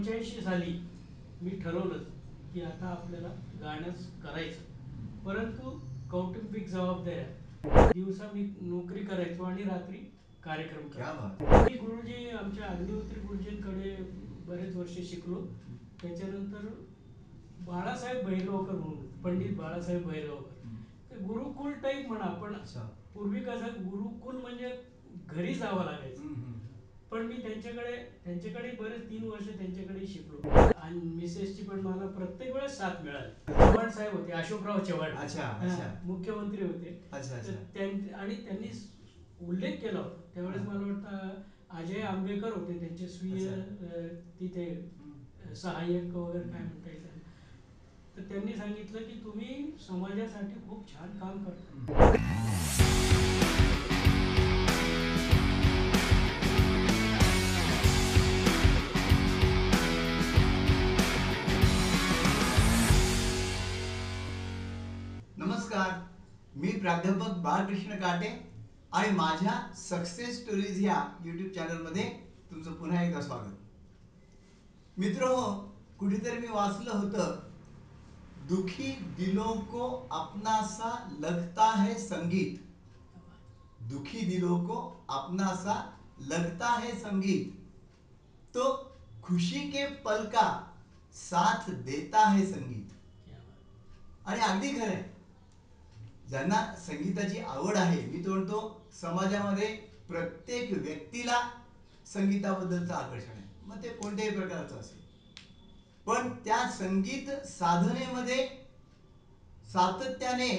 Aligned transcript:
पंच्याऐंशी 0.00 0.40
साली 0.40 0.72
मी 1.42 1.50
ठरवलं 1.62 1.98
की 2.52 2.60
आता 2.60 2.86
आपल्याला 2.88 3.28
गाणंच 3.60 4.04
करायचं 4.22 5.24
परंतु 5.24 5.70
कौटुंबिक 6.10 6.68
जबाबदाऱ्या 6.68 7.90
दिवसा 7.92 8.28
मी 8.34 8.42
नोकरी 8.60 9.02
करायचो 9.04 9.44
आणि 9.44 9.62
रात्री 9.62 9.96
कार्यक्रम 10.44 10.88
क्या 10.88 11.10
करायचो. 11.10 11.64
मी 11.64 11.76
गुरुजी 11.78 12.28
आमच्या 12.30 12.66
अग्निहोत्री 12.66 13.20
गुरुजींकडे 13.20 13.94
बरेच 14.46 14.76
वर्ष 14.76 14.96
शिकलो 15.10 15.44
त्याच्यानंतर 16.02 16.66
बाळासाहेब 17.66 18.24
भैरवकर 18.26 18.74
म्हणून 18.74 19.06
पंडित 19.22 19.56
बाळासाहेब 19.56 20.08
भैरवकर 20.08 21.10
ते 21.10 21.24
गुरुकुल 21.24 21.72
टाईप 21.82 22.08
म्हणा 22.08 22.32
पण. 22.42 22.54
पूर्वी 23.14 23.40
कसं 23.40 23.82
गुरुकुल 23.82 24.40
म्हणजे 24.40 24.72
घरी 25.26 25.54
जावं 25.54 25.84
लागायचं. 25.84 26.49
पण 27.10 27.22
मी 27.22 27.34
त्यांच्याकडे 27.42 27.96
त्यांच्याकडे 28.24 28.70
बरेच 28.80 29.08
तीन 29.10 29.24
वर्ष 29.24 29.46
त्यांच्याकडे 29.48 30.06
शिकलो 30.06 30.48
आणि 30.50 31.00
मिसेसची 31.00 31.62
पण 31.62 31.80
मला 31.80 32.06
प्रत्येक 32.06 32.54
वेळेस 32.54 32.76
साथ 32.78 33.02
मिळाली 33.04 33.52
चव्हाण 33.52 33.88
साहेब 33.88 34.12
होते 34.12 34.32
अशोकराव 34.32 34.78
चव्हाण 34.78 35.16
अच्छा, 35.16 35.48
अच्छा. 35.62 35.92
मुख्यमंत्री 36.04 36.62
होते 36.62 37.00
अच्छा, 37.12 37.36
अच्छा. 37.36 37.52
त्यां- 37.74 38.14
आणि 38.14 38.34
त्यांनी 38.34 38.68
उल्लेख 39.40 39.76
केला 39.80 39.98
होता 39.98 40.20
त्यावेळेस. 40.34 40.62
मला 40.62 40.80
वाटतं 40.80 41.42
अजय 41.78 42.00
आंबेकर 42.02 42.52
होते 42.52 42.78
त्यांचे 42.78 43.08
स्वीय 43.08 43.48
अच्छा. 43.48 43.86
अ, 43.86 44.06
तिथे. 44.40 44.68
सहाय्यक 45.54 46.14
वगैरे 46.16 46.48
काय 46.48 46.60
म्हणता 46.60 46.90
येईल 46.90 47.02
त्यांना. 47.02 47.20
तर 48.16 48.22
त्यांनी 48.22 48.56
सांगितलं 48.56 48.98
की 48.98 49.20
तुम्ही 49.24 49.70
समाजासाठी 49.88 50.60
खूप 50.68 50.92
छान 50.92 51.18
काम 51.18 51.44
करता 51.44 52.18
प्राध्यापक 66.80 67.36
बाळकृष्ण 67.36 67.96
काटे 67.96 68.28
आणि 68.92 69.10
माझ्या 69.10 69.72
सक्सेस 69.76 70.42
स्टोरीज 70.42 70.80
ह्या 70.80 71.16
युट्यूब 71.24 71.48
चॅनलमध्ये 71.48 72.04
तुमचं 72.50 72.72
पुन्हा 72.72 73.02
एकदा 73.02 73.20
स्वागत. 73.20 73.56
मित्र 74.98 75.24
हो 75.24 75.52
कुठेतरी 75.98 76.38
मी 76.38 76.48
वाचलं 76.48 76.90
होतं 76.90 77.38
दुखी 78.48 78.92
दिलों 79.16 79.60
को 79.60 80.08
अपनासा 80.12 81.08
लगता 81.12 81.70
है 81.70 81.94
संगीत. 81.98 82.56
दुखी 83.80 84.20
दिलों 84.20 84.64
को 84.64 85.06
अपना 85.08 85.54
सा 85.54 85.98
लगता 86.20 86.66
है 86.66 86.92
संगीत. 86.92 87.52
तो 88.54 88.92
खुशी 89.22 89.60
के 89.60 89.84
पल 89.84 90.24
का 90.24 90.48
साथ 91.12 91.70
देता 91.70 92.28
है 92.28 92.46
संगीत. 92.46 92.88
आणि 94.26 94.40
अगदी 94.40 94.68
खरं 94.68 94.88
आहे. 94.88 95.19
ज्यांना 96.30 96.62
संगीताची 96.78 97.38
आवड 97.38 97.76
आहे 97.76 98.00
मी 98.06 98.24
तो 98.24 98.30
म्हणतो 98.30 98.58
समाजामध्ये 99.00 99.66
प्रत्येक 100.08 100.72
व्यक्तीला 100.72 101.40
संगीताबद्दलचं 102.06 102.94
आकर्षण 102.94 103.30
आहे. 103.30 103.42
मग 103.66 103.82
ते 103.82 103.88
कोणत्याही 103.88 104.36
प्रकारचं 104.36 104.78
असेल. 104.78 104.98
पण 106.06 106.28
त्या 106.44 106.68
संगीत 106.70 107.30
साधनेमध्ये 107.46 108.46
सातत्याने 109.72 110.50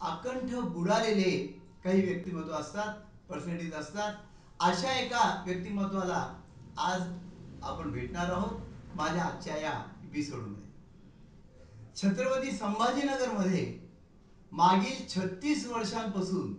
अकंठ 0.00 0.54
बुडालेले 0.54 1.30
काही 1.84 2.02
व्यक्तिमत्व 2.02 2.52
असतात 2.52 2.94
पर्सनॅलिटीज 3.28 3.74
असतात. 3.74 4.12
अशा 4.60 4.92
एका 4.92 5.42
व्यक्तिमत्वाला 5.44 6.24
आज 6.76 7.02
आपण 7.62 7.90
भेटणार 7.90 8.30
आहोत 8.30 8.96
माझ्या 8.96 9.22
आजच्या 9.22 9.56
या 9.56 9.72
एपिसोडमध्ये. 10.04 10.66
छत्रपती 11.96 12.50
संभाजीनगरमध्ये 12.50 13.87
मागील 14.52 15.08
छत्तीस 15.08 15.66
वर्षांपासून 15.66 16.54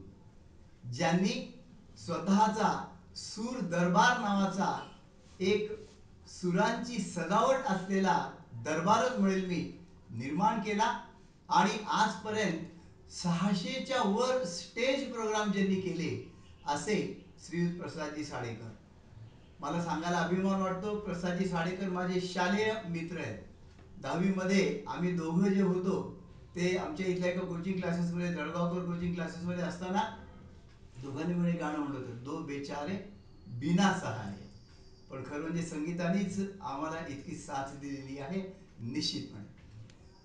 ज्यांनी 0.94 1.62
स्वतःचा 2.06 2.86
सूर 3.16 3.60
दरबार 3.60 4.20
नावाचा 4.20 4.90
एक 5.40 5.72
सुरांची 6.28 7.00
सजावट 7.02 7.56
असलेला 7.56 8.32
दरबारच 8.54 9.20
म्हणेल 9.20 9.46
मी 9.46 9.78
निर्माण 10.10 10.60
केला. 10.60 11.00
आणि 11.50 11.78
आजपर्यंत 11.88 13.12
सहाशेच्या 13.12 14.02
वर 14.06 14.44
स्टेज 14.44 15.12
प्रोग्राम 15.12 15.52
ज्यांनी 15.52 15.76
केले 15.76 16.32
असे 16.68 17.26
श्री 17.46 17.68
प्रसादजी 17.68 18.24
साडेकर. 18.24 18.70
मला 19.60 19.84
सांगायला 19.84 20.18
अभिमान 20.18 20.62
वाटतो 20.62 20.96
प्रसादजी 20.96 21.46
साडेकर 21.46 21.90
माझे 21.90 22.22
शालेय 22.22 22.74
मित्र 22.90 23.18
आहेत. 23.18 23.38
दहावीमध्ये 24.02 24.84
आम्ही 24.88 25.12
दोघं 25.12 25.48
जे 25.48 25.62
होतो 25.62 26.19
ते 26.60 26.76
आमच्या 26.78 27.06
इथल्या 27.08 27.30
एका 27.30 27.42
कोचिंग 27.42 27.78
क्लासेसमध्ये 27.80 28.34
दळगावकर 28.34 28.86
कोचिंग 28.86 29.14
क्लासेसमध्ये 29.14 29.64
असताना 29.64 30.02
दोघांनी 31.02 31.34
म्हणे 31.34 31.52
गाणं 31.52 31.78
म्हणलं 31.78 32.00
होतं 32.00 32.24
दो 32.24 32.38
बेचारे 32.38 32.96
बिना 33.60 33.92
सहारे 34.00 34.48
पण 35.10 35.24
खरं 35.24 35.42
म्हणजे 35.42 35.62
संगीतानेच 35.62 36.40
आम्हाला 36.62 37.06
इतकी 37.08 37.36
साथ 37.36 37.80
दिलेली 37.80 38.20
आहे 38.20 38.42
निश्चितपणे. 38.80 39.44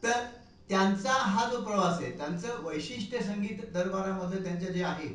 तर 0.02 0.24
त्यांचा 0.68 1.12
हा 1.12 1.48
जो 1.50 1.60
प्रवास 1.60 2.00
आहे 2.00 2.10
त्यांचं 2.10 2.62
वैशिष्ट्य 2.62 3.20
संगीत 3.20 3.64
दरबारामध्ये 3.74 4.42
त्यांचं 4.42 4.72
जे 4.72 4.82
आहे 4.82 5.08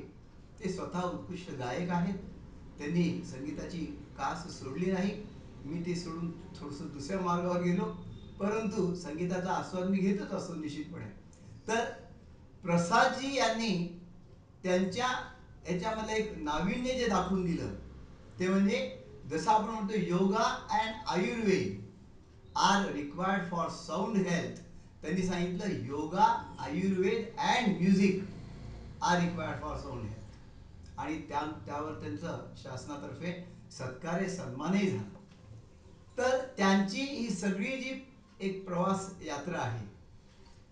ते 0.59 0.69
स्वतः 0.69 1.01
उत्कृष्ट 1.01 1.51
गायक 1.51 1.89
आहेत. 1.89 2.17
त्यांनी 2.77 3.09
संगीताची 3.25 3.85
कास 4.17 4.47
सोडली 4.59 4.91
नाही. 4.91 5.13
मी 5.65 5.85
ते 5.85 5.95
सोडून 5.95 6.31
थोडंसं 6.59 6.87
दुसऱ्या 6.93 7.19
मार्गावर 7.19 7.61
गेलो. 7.61 7.93
परंतु 8.39 8.93
संगीताचा 8.95 9.51
आस्वाद 9.51 9.89
मी 9.89 9.97
घेतच 9.97 10.31
असतो 10.31 10.53
निश्चितपणे. 10.53 11.05
तर 11.67 11.83
प्रसादजी 12.63 13.35
यांनी 13.35 13.99
त्यांच्या 14.63 15.07
याच्यामध्ये 15.69 16.15
एक 16.15 16.37
नाविन्य 16.37 16.93
जे 16.93 17.07
दाखवून 17.07 17.45
दिलं 17.45 17.73
ते 18.39 18.47
म्हणजे 18.47 18.79
जसं 19.25 19.51
आपण 19.51 19.69
म्हणतो 19.69 19.93
yoga 19.97 20.43
and 20.69 20.93
Ayurveda 21.07 21.85
are 22.55 22.91
required 22.91 23.49
for 23.49 23.69
sound 23.69 24.17
health. 24.17 24.59
त्यांनी 25.01 25.23
सांगितलं 25.23 25.85
yoga 25.85 26.25
Ayurveda 26.59 27.39
and 27.39 27.81
music 27.81 28.23
are 29.01 29.19
required 29.19 29.61
for 29.61 29.77
sound 29.77 30.01
health. 30.01 30.99
आणि 30.99 31.15
त्या 31.29 31.41
त्यावर 31.65 31.91
त्यांचं 31.91 32.53
शासनातर्फे 32.57 33.31
सत्कार्य 33.71 34.29
सन्मानही 34.29 34.89
झाला. 34.89 35.19
तर 36.17 36.45
त्यांची 36.57 37.01
ही 37.01 37.29
सगळी 37.29 37.77
जी 37.77 38.05
एक 38.39 38.63
प्रवास 38.65 39.09
यात्रा 39.21 39.59
आहे. 39.59 39.85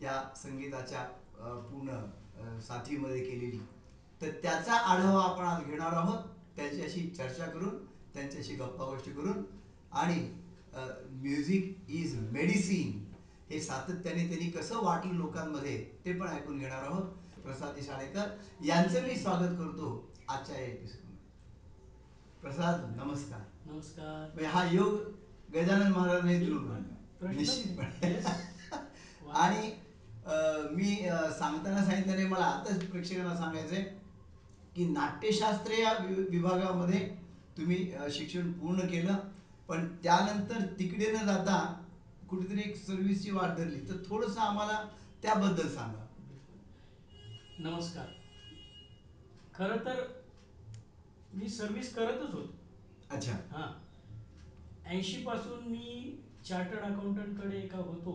या 0.01 0.21
संगीताच्या 0.37 1.03
पूर्ण 1.69 1.95
अ, 2.37 2.59
साथीमध्ये 2.61 3.23
केलेली. 3.23 3.59
तर 4.21 4.29
त्याचा 4.43 4.73
आढावा 4.73 5.21
आपण 5.23 5.45
आज 5.45 5.63
घेणार 5.65 5.93
आहोत. 5.93 6.23
त्यांच्याशी 6.55 7.01
चर्चा 7.09 7.45
करून 7.45 7.75
त्यांच्याशी 8.13 8.55
गप्पा 8.55 8.85
गोष्टी 8.85 9.11
करून 9.11 9.43
आणि 9.91 10.15
म्युझिक 10.75 11.89
इज 11.89 12.15
मेडिसिन 12.31 13.03
हे 13.49 13.59
सातत्याने 13.61 14.27
त्यांनी 14.27 14.49
कसं 14.51 14.83
वाटलं 14.83 15.13
लोकांमध्ये 15.13 15.77
ते 16.05 16.13
पण 16.13 16.27
ऐकून 16.27 16.57
घेणार 16.57 16.83
आहोत. 16.83 17.11
प्रसाद 17.43 17.79
शाळेकर 17.85 18.29
यांचं 18.65 19.01
मी 19.03 19.15
स्वागत 19.15 19.55
करतो 19.57 19.89
आजच्या 20.29 20.55
या 20.55 20.65
एपिसोडमध्ये 20.65 22.41
प्रसाद 22.41 22.85
नमस्कार. 22.97 23.39
नमस्कार. 23.65 24.25
म्हणजे 24.25 24.45
हा 24.45 24.63
योग 24.71 24.97
गजानन 25.53 25.91
महाराजांनी 25.91 26.37
दिलो 26.39 26.59
निश्चितपणे. 27.21 28.13
आणि 29.33 29.75
मी 30.75 30.95
सांगताना 31.39 31.85
सांगितलं 31.85 32.29
मला 32.29 32.43
आताच 32.43 32.85
प्रेक्षकांना 32.85 33.37
सांगायचंय 33.37 33.83
की 34.75 34.87
नाट्यशास्त्र 34.87 35.71
या 35.71 35.93
विभागामध्ये 36.29 37.17
तुम्ही 37.57 37.93
शिक्षण 38.11 38.51
पूर्ण 38.51 38.79
केलं 38.79 39.15
पण 39.67 39.95
त्यानंतर 39.95 40.65
तिकडे 40.79 41.11
न 41.11 41.25
जाता 41.25 41.83
कुठेतरी 42.29 42.59
एक 42.59 42.85
सर्व्हिसची 42.87 43.31
वाट 43.31 43.49
धरली. 43.57 43.89
तर 43.89 44.03
थोडंसं 44.09 44.39
आम्हाला 44.39 44.89
त्याबद्दल 45.23 45.67
सांगा. 45.67 46.07
नमस्कार. 47.59 48.05
खरं 49.55 49.77
तर 49.77 50.23
मी 51.33 51.49
सर्व्हिस 51.49 51.95
करतच 51.95 52.21
होतो. 52.21 52.53
अच्छा. 53.11 53.31
हां. 53.31 53.87
ऐंशी 54.89 55.23
पासून 55.23 55.71
मी 55.71 56.19
चार्टर्ड 56.49 56.79
अकाउंटंटकडे 56.79 57.57
एका 57.57 57.77
होतो 57.77 58.11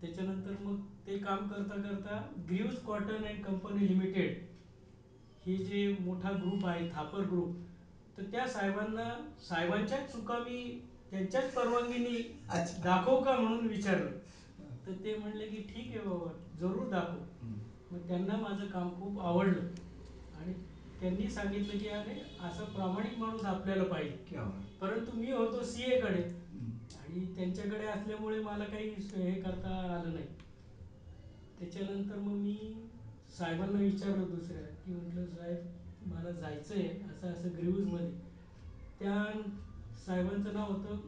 त्याच्यानंतर 0.00 0.50
मग 0.64 0.80
ते 1.06 1.18
काम 1.18 1.46
करता 1.48 1.80
करता 1.82 2.20
Greaves 2.48 2.82
cotton 2.82 3.24
and 3.24 3.44
company 3.44 3.88
limited 3.88 4.44
हे 5.46 5.56
जे 5.56 5.96
मोठा 6.00 6.30
ग्रुप 6.32 6.66
आहे 6.66 6.88
थापर 6.88 7.20
ग्रुप 7.20 7.56
तर 8.18 8.22
त्या 8.22 8.46
साहेबांना 8.48 9.04
साहेबांच्याच 9.48 10.12
चुका 10.12 10.38
मी 10.38 10.80
त्यांच्याच 11.10 11.52
परवानगीने. 11.54 12.18
दाखवू 12.84 13.20
का 13.20 13.36
म्हणून 13.36 13.66
विचारलं 13.66 14.10
तर 14.86 14.92
ते 15.04 15.16
म्हणले 15.18 15.46
की 15.46 15.56
ठीक 15.56 15.88
आहे 15.88 16.08
बाबा 16.08 16.32
जरूर 16.60 16.88
दाखव. 16.88 17.18
मग 17.90 18.06
त्यांना 18.08 18.36
माझं 18.36 18.66
काम 18.66 18.88
खूप 18.90 19.20
आवडलं 19.20 19.60
आणि 20.38 20.52
त्यांनी 21.00 21.28
सांगितलं 21.30 21.78
की 21.78 21.88
अरे 21.88 22.20
असा 22.40 22.64
प्रामाणिक 22.64 23.18
माणूस 23.18 23.44
आपल्याला 23.44 23.84
पाहिजे. 23.84 24.36
परंतु 24.80 25.16
मी 25.16 25.32
होतो 25.32 25.62
सी 25.64 25.82
कडे 25.82 26.22
हम्म. 26.22 26.45
आणि 27.06 27.34
त्यांच्याकडे 27.36 27.86
असल्यामुळे 27.86 28.38
मला 28.40 28.64
काही 28.64 28.88
हे 28.88 29.40
करता 29.40 29.68
आलं 29.68 30.14
नाही. 30.14 30.26
त्याच्यानंतर 31.58 32.16
मग 32.18 32.32
मी 32.32 32.56
साहेबांना 33.38 33.78
विचारलं 33.78 34.24
दुसऱ्या 34.34 34.62
की 34.62 34.92
म्हटलं 34.92 35.26
साहेब 35.26 36.12
मला 36.12 36.30
जायचं 36.30 36.74
आहे 36.74 36.88
असं 36.88 37.26
असं 37.26 37.48
ग्रीव्जमध्ये. 37.48 38.10
त्या 39.00 39.42
साहेबांचं 40.06 40.54
नाव 40.54 40.72
होतं 40.72 41.00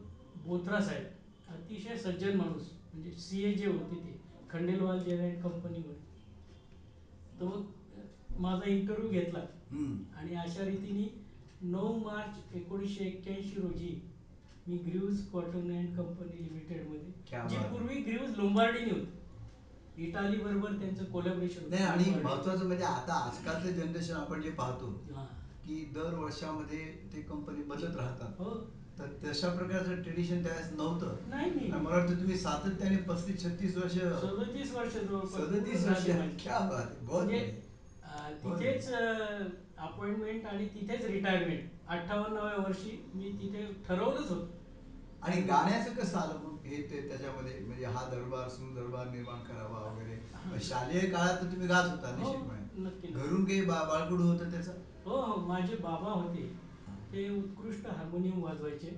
बोथरा 0.47 0.81
साहेब. 0.81 1.05
अतिशय 1.49 1.97
सज्जन 1.97 2.37
माणूस 2.37 2.71
म्हणजे 2.95 3.13
सी 3.13 3.43
ए 3.45 3.53
जे 3.55 3.67
होते 3.67 3.97
ते 3.97 4.21
खंडेलवाल 4.51 4.99
जेअर 4.99 5.21
अँड 5.21 5.43
कंपनीमध्ये 5.43 6.07
तर 7.41 7.45
मग 7.45 8.41
माझा 8.41 8.71
इंटरव्ह्यू 8.71 9.11
घेतला. 9.11 9.41
हम्म. 9.71 9.97
आणि 10.17 10.35
अशा 10.35 10.65
रीतीने 10.65 11.07
नऊ 11.63 11.99
मार्च 11.99 12.55
एकोणीसशे 12.55 13.05
एक्क्याऐंशी 13.05 13.61
रोजी 13.61 14.01
मी 14.69 14.77
ग्रीव्ज 14.79 15.21
कॉटन 15.33 15.71
अँड 15.73 15.97
कंपनी 15.97 16.43
लिमिटेडमध्ये 16.45 17.49
जी. 17.49 17.57
पूर्वी 17.71 17.95
ग्रीव्ज 18.03 18.39
लोंबार्डीने 18.39 18.91
होती 18.91 20.07
इटाली 20.07 20.37
बरोबर 20.37 20.73
त्यांचं 20.73 21.05
कोलॅबरेशन 21.05 21.69
नाही 21.71 21.85
आणि 21.85 22.11
महत्वाचं 22.23 22.67
म्हणजे 22.67 22.85
आता 22.85 23.15
आजकालचं 23.27 23.73
जनरेशन 23.77 24.15
आपण 24.15 24.41
जे 24.43 24.51
पाहतो 24.59 24.91
की 25.65 25.85
दर 25.95 26.15
वर्षामध्ये 26.15 26.85
ते 27.13 27.21
कंपनी 27.23 27.63
बदलत 27.63 27.97
राहतात. 27.97 28.35
हो. 28.39 28.51
तर 28.99 29.07
तशा 29.25 29.49
प्रकारचं 29.49 30.03
ट्रेडिशन 30.03 30.43
त्यावेळेस 30.43 30.71
नव्हतं. 30.73 31.17
नाही 31.29 31.71
मला 31.71 31.89
वाटतं 31.89 32.21
तुम्ही 32.21 32.37
सातत्याने 32.39 32.97
पस्तीस 33.09 33.43
छत्तीस 33.45 33.77
वर्ष 33.77 33.93
सदतीस 33.93 34.73
वर्ष 34.75 34.93
सदतीस 35.35 35.87
वर्ष. 35.87 36.07
क्या 36.43 36.59
बात 36.71 37.03
म्हणजे 37.05 37.41
तिथेच 38.45 38.89
अपॉइंटमेंट 38.93 40.47
आणि 40.47 40.67
तिथेच 40.75 41.05
रिटायरमेंट 41.07 41.69
अठ्ठावन्नाव्या 41.89 42.57
वर्षी 42.59 42.97
मी 43.15 43.33
तिथे 43.41 43.67
ठरवलंच 43.89 44.31
होतं. 44.31 44.47
आणि 45.23 45.41
गाण्याचं 45.41 45.93
कसं 45.93 46.19
आलं 46.19 46.35
मग? 46.35 46.57
हे 46.65 46.83
ते 46.83 47.09
त्याच्यामध्ये 47.09 47.59
म्हणजे 47.67 47.85
हा 47.85 48.05
दरबार 48.11 48.49
सूर 48.49 48.75
दरबार 48.75 49.07
निर्माण 49.07 49.41
करावा 49.41 49.79
वगैरे. 49.79 50.61
शालेय 50.61 51.11
काळात 51.11 51.41
तर 51.41 51.53
तुम्ही 51.53 51.67
गात 51.67 51.85
होता 51.91 52.09
हो, 52.09 52.17
निश्चितपणे. 52.17 53.13
घरून 53.13 53.45
काही 53.45 53.61
बाळकडू 53.61 54.23
होतं 54.23 54.51
त्याचं? 54.51 54.73
हो 55.05 55.21
हो 55.21 55.47
माझे 55.47 55.77
बाबा 55.77 56.11
होते. 56.11 56.55
ते 57.13 57.29
उत्कृष्ट 57.29 57.87
हार्मोनियम 57.87 58.43
वाजवायचे. 58.43 58.97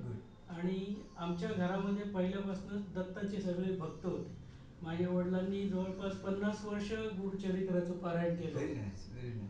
आणि 0.48 1.02
आमच्या 1.16 1.48
घरामध्ये 1.48 2.04
पहिल्यापासूनच 2.04 2.92
दत्ताचे 2.94 3.40
सगळे 3.40 3.76
भक्त 3.76 4.06
होते. 4.06 4.36
माझ्या 4.82 5.08
वडिलांनी 5.08 5.68
जवळपास 5.68 6.12
पन्नास 6.12 6.64
वर्ष 6.64 6.92
गुरुचरित्राचं 6.92 7.92
पारायण 7.92 8.36
केलं. 8.36 8.58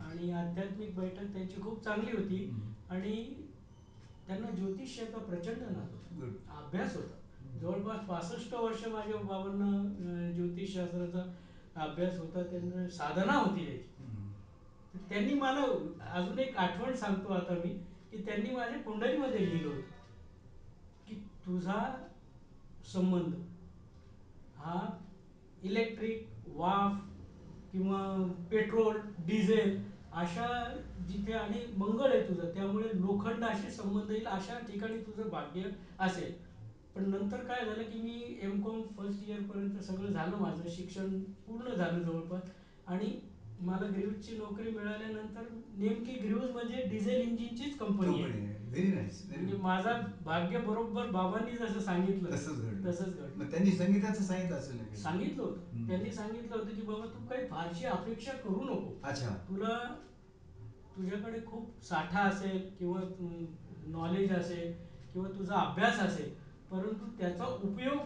आणि 0.00 0.30
आध्यात्मिक 0.30 0.96
बैठक 0.96 1.32
त्यांची 1.32 1.60
खूप 1.62 1.84
चांगली 1.84 2.12
होती. 2.12 2.54
आणि 2.90 3.34
त्यांना 4.30 4.48
ज्योतिष्याचा 4.48 5.18
प्रचंड 5.18 5.62
नाद 5.62 5.76
होता. 5.84 6.58
अभ्यास 6.58 6.94
होता. 6.96 7.14
जवळपास 7.60 8.00
पासष्ट 8.00 8.52
वर्ष 8.54 8.82
माझ्या 8.84 9.16
बाबांना 9.18 9.70
ज्योतिषशास्त्राचा 10.34 11.22
अभ्यास 11.76 12.18
होता. 12.18 12.42
त्यांना 12.42 12.86
साधना 12.88 13.34
होती 13.34 13.64
त्याची 13.64 13.88
तर 14.94 14.98
त्यांनी 15.08 15.32
मला 15.34 15.60
अजून 16.12 16.38
एक 16.38 16.56
आठवण 16.58 16.94
सांगतो 16.94 17.30
आता 17.30 17.54
मी 17.54 17.68
की 18.10 18.22
त्यांनी 18.24 18.50
माझ्या 18.50 18.78
कुंडलीमध्ये 18.78 19.42
लिहिलं 19.42 19.68
होतं 19.68 19.98
की 21.06 21.14
तुझा 21.46 21.82
संबंध 22.92 23.34
हा 24.56 24.80
इलेक्ट्रिक 25.62 26.24
वाफ 26.56 27.00
किंवा 27.72 28.00
पेट्रोल 28.50 29.00
डिझेल 29.26 29.78
अशा 30.12 30.46
जिथे 31.08 31.32
आणि 31.32 31.58
मंगळ 31.76 32.10
आहे 32.10 32.28
तुझं. 32.28 32.54
त्यामुळे 32.54 33.00
लोखंडाशी 33.00 33.70
संबंध 33.70 34.10
येईल 34.10 34.26
अशा 34.26 34.58
ठिकाणी 34.58 34.98
तुझं 34.98 35.28
भाग्य 35.30 35.66
असेल. 35.98 36.32
पण 36.94 37.08
नंतर 37.08 37.42
काय 37.42 37.64
झालं 37.64 37.82
की 37.82 38.00
मी 38.00 38.36
एम 38.40 38.60
कॉम 38.60 38.80
फर्स्ट 38.96 39.22
इयरपर्यंत 39.24 39.78
सगळं 39.78 40.12
झालं 40.12 40.36
माझं. 40.36 40.68
शिक्षण 40.68 41.20
पूर्ण 41.46 41.74
झालं 41.74 42.02
जवळपास. 42.02 42.50
आणि 42.86 43.12
मला 43.60 43.86
ग्रीव्जची 43.86 44.34
नोकरी 44.34 44.70
मिळाल्यानंतर 44.70 45.46
नेमकी 45.78 46.14
ग्रीव्ज 46.14 46.50
म्हणजे 46.50 46.82
डिझेल 46.82 47.20
इंजिनचीच 47.20 47.76
कंपनी 47.76 48.22
आहे. 48.22 48.58
व्हेरी 48.70 48.88
नाईस 48.88 49.22
म्हणजे 49.28 49.56
माझा 49.56 49.92
भाग्य 50.24 50.58
बरोबर 50.58 51.06
बाबांनी 51.06 51.56
जसं 51.56 51.80
सांगितलं 51.80 52.30
तसंच 52.30 52.60
घडलं. 52.60 52.90
तसंच 52.90 53.06
घडलं. 53.06 53.36
मग 53.36 53.50
त्यांनी 53.50 53.70
संगीताचं 53.70 54.22
सांगितलं 54.22 54.56
असेल? 54.56 54.94
सांगितलं 54.94 55.42
होतं. 55.42 55.86
त्यांनी 55.86 56.12
सांगितलं 56.12 56.56
होतं 56.56 56.74
की 56.74 56.82
बाबा 56.82 57.06
तू 57.06 57.26
काही 57.26 57.46
फारशी 57.46 57.84
अपेक्षा 57.84 58.32
करू 58.32 58.64
नको. 58.64 59.00
अच्छा. 59.04 59.28
तुला 59.48 59.96
तुझ्याकडे 60.96 61.40
खूप 61.46 61.84
साठा 61.84 62.20
असेल 62.20 62.70
किंवा 62.78 63.00
नॉलेज 63.86 64.32
असेल 64.32 64.72
किंवा 65.12 65.28
तुझा 65.38 65.54
अभ्यास 65.54 66.00
असेल 66.00 66.30
परंतु 66.70 67.06
त्याचा 67.18 67.44
उपयोग 67.44 67.98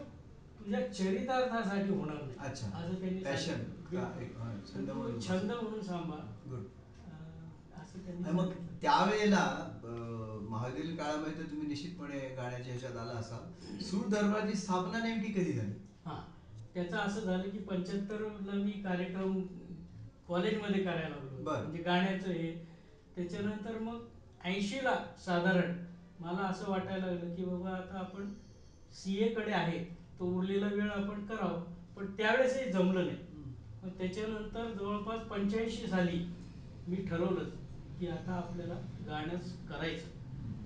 तुझ्या 0.58 0.92
चरितार्थासाठी 0.92 1.92
होणार 1.92 2.16
नाही. 2.16 2.34
अच्छा. 2.38 2.66
असं 2.66 2.94
त्यांनी. 3.00 3.20
छंद 5.28 5.50
म्हणून 5.50 5.80
सांभाळ. 5.80 6.50
गुड 6.50 6.62
आणि 7.94 8.30
मग. 8.32 8.50
त्यावेळेला 8.82 9.42
महादेवी 10.48 10.96
काळामध्ये 10.96 11.36
तर 11.38 11.50
तुम्ही 11.50 11.68
निश्चितपणे 11.68 12.18
गाण्याच्या 12.36 12.72
ह्याच्यात 12.72 12.96
आला 12.96 13.12
असाल. 13.12 13.80
सूर 13.80 14.06
दरबारची 14.06 14.54
स्थापना 14.54 14.98
नेमकी 14.98 15.32
कधी 15.32 15.52
झाली? 15.52 15.72
हां. 16.06 16.20
त्याचं 16.74 16.96
असं 16.96 17.20
झालं 17.20 17.50
की 17.50 17.58
पंच्याहत्तरला 17.58 18.52
मी 18.54 18.70
कार्यक्रम 18.70 19.40
कॉलेजमध्ये 20.28 20.82
करायला 20.84 21.08
लागलो. 21.08 21.42
बरं. 21.44 21.62
म्हणजे 21.62 21.82
गाण्याचं 21.82 22.30
हे. 22.30 22.52
त्याच्यानंतर 23.16 23.78
मग 23.78 24.04
ऐंशीला 24.44 24.94
साधारण 25.24 25.76
मला 26.20 26.42
असं 26.42 26.70
वाटायला 26.70 27.06
लागलं 27.06 27.34
की 27.34 27.44
बाबा 27.44 27.70
आता 27.70 27.98
आपण 27.98 28.32
सी 28.92 29.16
एकडे 29.16 29.52
आहे. 29.52 29.84
तो 30.18 30.24
उरलेला 30.24 30.66
वेळ 30.66 30.90
आपण 30.90 31.26
करावं. 31.26 31.62
पण 31.96 32.06
त्यावेळेसही 32.16 32.70
जमलं 32.72 33.06
नाही. 33.06 33.18
मग 33.82 33.88
त्याच्यानंतर 33.98 34.70
जवळपास 34.72 35.20
पंच्याऐंशी 35.20 35.86
साली 35.86 36.24
मी 36.88 36.96
ठरवलं. 36.96 37.44
की 38.00 38.06
आता 38.06 38.32
आपल्याला 38.32 38.74
गाणंच 39.06 39.66
करायचं. 39.68 40.06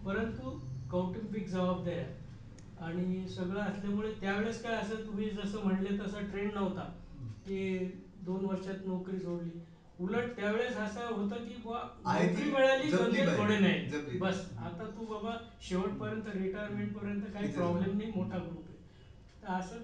परंतु 0.04 0.60
कौटुंबिक 0.90 1.48
जबाबदाऱ्या 1.48 2.84
आणि 2.84 3.28
सगळं 3.28 3.60
असल्यामुळे 3.60 4.12
त्यावेळेस 4.12 4.62
काय 4.62 4.72
असं 4.72 4.94
तुम्ही 4.94 5.30
जसं 5.30 5.60
म्हणले 5.64 5.98
तसा 5.98 6.20
ट्रेंड 6.20 6.52
नव्हता. 6.54 6.82
की 7.46 7.78
दोन 8.22 8.44
वर्षात 8.44 8.86
नोकरी 8.86 9.18
सोडली. 9.18 9.50
उलट 10.00 10.36
त्यावेळेस 10.36 10.76
असं 10.76 11.14
होतं 11.14 11.36
की 11.36 11.54
बुवा 11.62 11.82
आहे 12.04 12.28
ती 12.28 12.32
नोकरी 12.32 12.50
मिळाली 12.50 12.90
जपली 12.90 13.04
पाहिजे. 13.04 13.38
थोडे 13.38 13.58
नाही. 13.58 13.88
जपली. 13.88 14.18
बस. 14.18 14.52
आता 14.58 14.84
तू 14.84 15.06
बाबा 15.06 15.36
शेवटपर्यंत 15.60 16.22
रिटायरमेंट 16.34 16.96
पर्यंत 16.96 17.22
काही 17.34 17.52
प्रॉब्लेम. 17.52 17.98
नाही 17.98 18.12
मोठा 18.16 18.38
ग्रुप 18.38 18.64
आहे. 18.68 18.76
तर 19.42 19.48
असं 19.48 19.76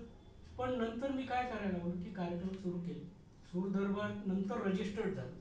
पण 0.59 0.79
नंतर 0.79 1.13
मी 1.13 1.23
काय 1.23 1.43
करायला 1.43 1.79
लागलो 1.79 1.91
की 1.91 2.13
कार्यक्रम 2.13 2.49
सुरू 2.49 2.79
केले. 2.79 3.05
सूर 3.45 3.69
दरबार 3.69 4.11
नंतर 4.27 4.67
रजिस्टर्ड 4.67 5.15
झालं. 5.15 5.33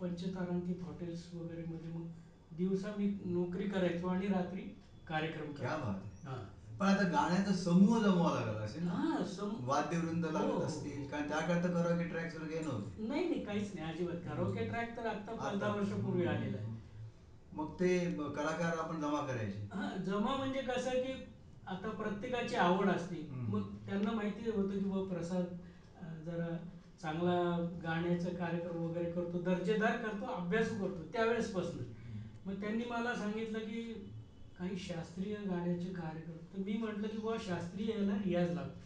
पंचतारांकित 0.00 0.82
हॉटेल्स 0.82 1.24
वगैरे 1.34 1.62
मध्ये 1.62 1.90
मग 1.90 2.06
दिवसा 2.56 2.94
मी 2.98 3.06
नोकरी 3.24 3.68
करायचो 3.68 4.08
आणि 4.08 4.26
रात्री 4.26 4.60
कार्यक्रम 5.08 5.52
क्या 5.52 5.68
करायचो 5.68 5.84
बात 5.84 5.94
आहे. 5.94 6.26
हां 6.26 6.76
पण 6.78 6.86
आता 6.86 7.02
गाण्याचा 7.08 7.52
समूह 7.54 7.98
जमवा 8.02 8.30
लागला 8.34 8.60
असेल 8.60 8.84
ना 8.84 8.90
हां 8.92 9.24
सम 9.26 9.50
वाद्यवृंद 9.64 10.24
हो, 10.24 10.32
लागत 10.32 10.50
हो. 10.50 10.60
असतील 10.60 11.06
कारण 11.08 11.28
त्या 11.28 11.40
करता 11.40 11.68
कराओके 11.72 12.04
ट्रॅक्स 12.04 12.36
वगैरे 12.36 12.60
नव्हते 12.60 13.06
नाही 13.08 13.28
नाही 13.28 13.44
काहीच 13.44 13.74
नाही 13.74 13.92
अजिबात 13.92 14.16
कराओके 14.24 14.64
ट्रॅक 14.68 14.96
तर 14.96 15.06
आता 15.06 15.32
पाच 15.34 15.58
दहा 15.58 15.68
आता. 15.68 15.78
वर्षापूर्वी 15.78 16.24
आलेला 16.26 16.56
आहे 16.58 16.68
मग 17.52 17.72
ते 17.80 17.98
ब- 18.18 18.32
कलाकार 18.36 18.78
आपण 18.78 19.00
जमा 19.00 19.20
करायचे 19.26 19.66
हा 19.72 19.94
जमा 20.06 20.36
म्हणजे 20.36 20.60
कसं 20.62 21.02
की 21.02 21.12
आता 21.66 21.88
प्रत्येकाची 21.92 22.56
आवड 22.56 22.88
असते 22.88 23.16
हम्म. 23.30 23.56
मग 23.56 23.66
त्यांना 23.86 24.12
माहिती 24.12 24.50
होतं 24.50 24.70
की 24.72 24.84
बाबा 24.84 25.14
प्रसाद 25.14 25.44
अं, 25.96 26.22
जरा 26.24 26.48
चांगला 27.02 27.34
गाण्याचा 27.82 28.28
कार्यक्रम 28.36 28.82
वगैरे 28.84 29.10
करतो 29.12 29.38
दर्जेदार 29.42 29.96
करतो 29.98 30.26
अभ्यास 30.32 30.70
करतो 30.70 31.02
त्यावेळेसपासून. 31.12 31.84
मग 32.46 32.60
त्यांनी 32.60 32.84
मला 32.90 33.14
सांगितलं 33.14 33.58
की 33.58 33.82
काही 34.58 34.76
शास्त्रीय 34.78 35.34
गाण्याचे 35.36 35.92
कार्यक्रम 35.94 36.36
तर 36.52 36.62
मी 36.64 36.76
म्हटलं 36.78 37.06
की 37.08 37.18
बाबा 37.18 37.36
शास्त्रीय 37.46 37.90
याला 37.90 38.14
रियाज 38.24 38.50
लागतो. 38.50 38.78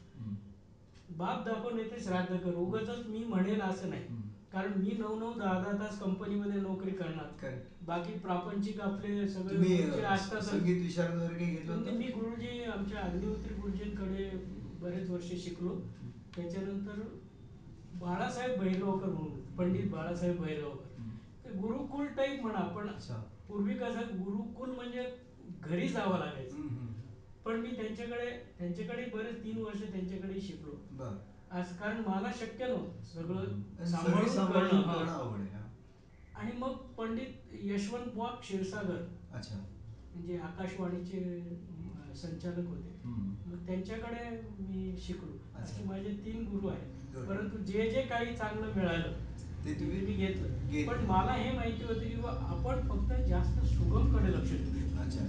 बाप 1.17 1.45
दाखव 1.45 1.75
नाही 1.75 1.91
ते 1.91 2.03
श्राद्ध 2.05 2.37
कर. 2.37 2.55
उगाच 2.55 3.07
मी 3.07 3.25
म्हणेल 3.25 3.61
असं 3.61 3.91
नाही. 3.91 4.03
कारण 4.53 4.73
मी 4.81 4.97
नऊ 4.99 5.19
नऊ 5.19 5.33
दहा 5.39 5.59
दहा 5.61 5.79
तास 5.79 5.99
कंपनीमध्ये 6.01 6.61
नोकरी 6.61 6.91
करणार. 6.93 7.55
बाकी 7.87 8.13
प्रापंचिक 8.19 8.81
आपले 8.81 9.27
सगळे 9.29 9.57
संगीत 10.43 10.83
विशारद 10.83 11.15
वगैरे 11.15 11.45
घेतलं 11.45 11.73
म्हणजे 11.73 11.91
मी 11.91 12.07
गुरुजी 12.11 12.63
आमच्या 12.65 13.01
अग्निहोत्री 13.01 13.55
गुरुजींकडे 13.55 14.31
बरेच 14.81 15.11
वर्ष 15.11 15.33
शिकलो. 15.45 15.79
त्याच्यानंतर 16.37 17.01
बाळासाहेब 18.05 18.59
भैरगावकर 18.61 19.09
म्हणून 19.09 19.41
पंडित 19.57 19.91
बाळासाहेब. 19.91 20.43
ते 21.45 21.51
गुरुकुल 21.51 22.07
टाईप 22.07 22.41
म्हणा 22.41 22.61
पण 22.77 22.89
पूर्वी 23.49 23.75
कसं 23.75 24.19
गुरुकुल 24.19 24.71
म्हणजे 24.71 25.05
घरी 25.61 25.89
जावं 25.89 26.19
लागायचं. 26.19 26.57
पण 27.45 27.61
मी 27.61 27.71
त्यांच्याकडे 27.77 28.31
त्यांच्याकडे 28.59 29.05
बरेच 29.05 29.43
तीन 29.45 29.59
वर्ष 29.59 29.83
त्यांच्याकडे 29.83 30.41
शिकलो 30.41 30.71
असं 31.51 31.75
कारण 31.77 32.01
मला 32.07 32.31
शक्य 32.35 32.67
नव्हतं 32.67 33.03
सगळं 33.05 33.87
सांभाळून. 33.87 35.47
आणि 36.35 36.53
मग 36.53 36.77
पंडित 36.97 37.53
यशवंत 37.63 38.13
बुवा 38.15 38.29
क्षीरसागर 38.31 39.03
अच्छा 39.33 39.57
म्हणजे 40.15 40.37
आकाशवाणीचे 40.37 41.21
संचालक 42.17 42.67
होते. 42.69 42.91
मग 43.05 43.67
त्यांच्याकडे 43.67 44.29
मी 44.59 44.97
शिकलो. 44.99 45.33
असे 45.55 45.85
माझे 45.85 46.11
तीन 46.25 46.45
गुरु 46.47 46.67
आहेत. 46.67 46.94
परंतु 47.19 47.59
जे 47.63 47.91
जे 47.91 48.03
काही 48.03 48.35
चांगलं 48.37 48.73
मिळालं 48.77 49.13
ते 49.65 49.75
तुम्ही 49.75 50.01
मी 50.01 50.13
घेतलं. 50.15 50.49
पण 50.87 51.05
मला 51.07 51.33
हे 51.33 51.51
माहिती 51.53 51.85
होतं 51.85 52.01
की 52.01 52.15
आपण 52.25 52.81
फक्त 52.89 53.13
जास्त 53.29 53.65
सुगमकडे 53.67 54.33
लक्ष 54.33 54.51
देऊ 54.51 54.73
शकतो 54.73 55.01
अच्छा 55.01 55.25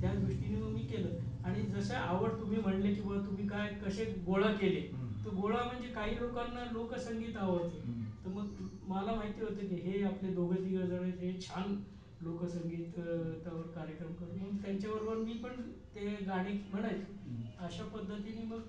त्या 0.00 0.12
दृष्टीने 0.14 0.56
मग 0.56 0.72
मी 0.72 0.80
केलं 0.82 1.08
आणि 1.44 1.62
जसं 1.62 1.94
आवड 1.94 2.38
तुम्ही 2.40 2.60
म्हणले 2.60 2.94
की 2.94 3.00
बुवा 3.00 3.16
तुम्ही 3.26 3.46
काय 3.48 3.68
कसे 3.84 4.04
गोळा 4.26 4.52
केले. 4.52 4.80
तर 5.24 5.30
गोळा 5.30 5.62
म्हणजे 5.64 5.88
काही 5.88 6.16
लोकांना 6.16 6.64
लोकसंगीत 6.72 7.36
आवडतं. 7.36 7.92
तर 8.24 8.30
मग 8.30 8.46
मला 8.88 9.14
माहिती 9.14 9.40
होतं 9.40 9.66
की 9.66 9.74
हे 9.76 10.02
आपले 10.04 10.32
दोघं 10.34 10.64
तिघं 10.64 10.86
जण 10.86 11.10
हे 11.20 11.32
छान 11.40 11.74
लोकसंगीत 12.20 12.98
अं, 12.98 13.32
त्यावर 13.44 13.62
कार्यक्रम 13.74 14.12
करू 14.12 14.36
मग 14.40 14.62
त्यांच्याबरोबर 14.62 15.16
मी 15.16 15.32
पण 15.32 15.60
ते 15.94 16.08
गाणी 16.26 16.52
म्हणायचो. 16.72 17.12
अशा 17.58 17.84
पद्धतीने 17.84 18.44
मग 18.44 18.60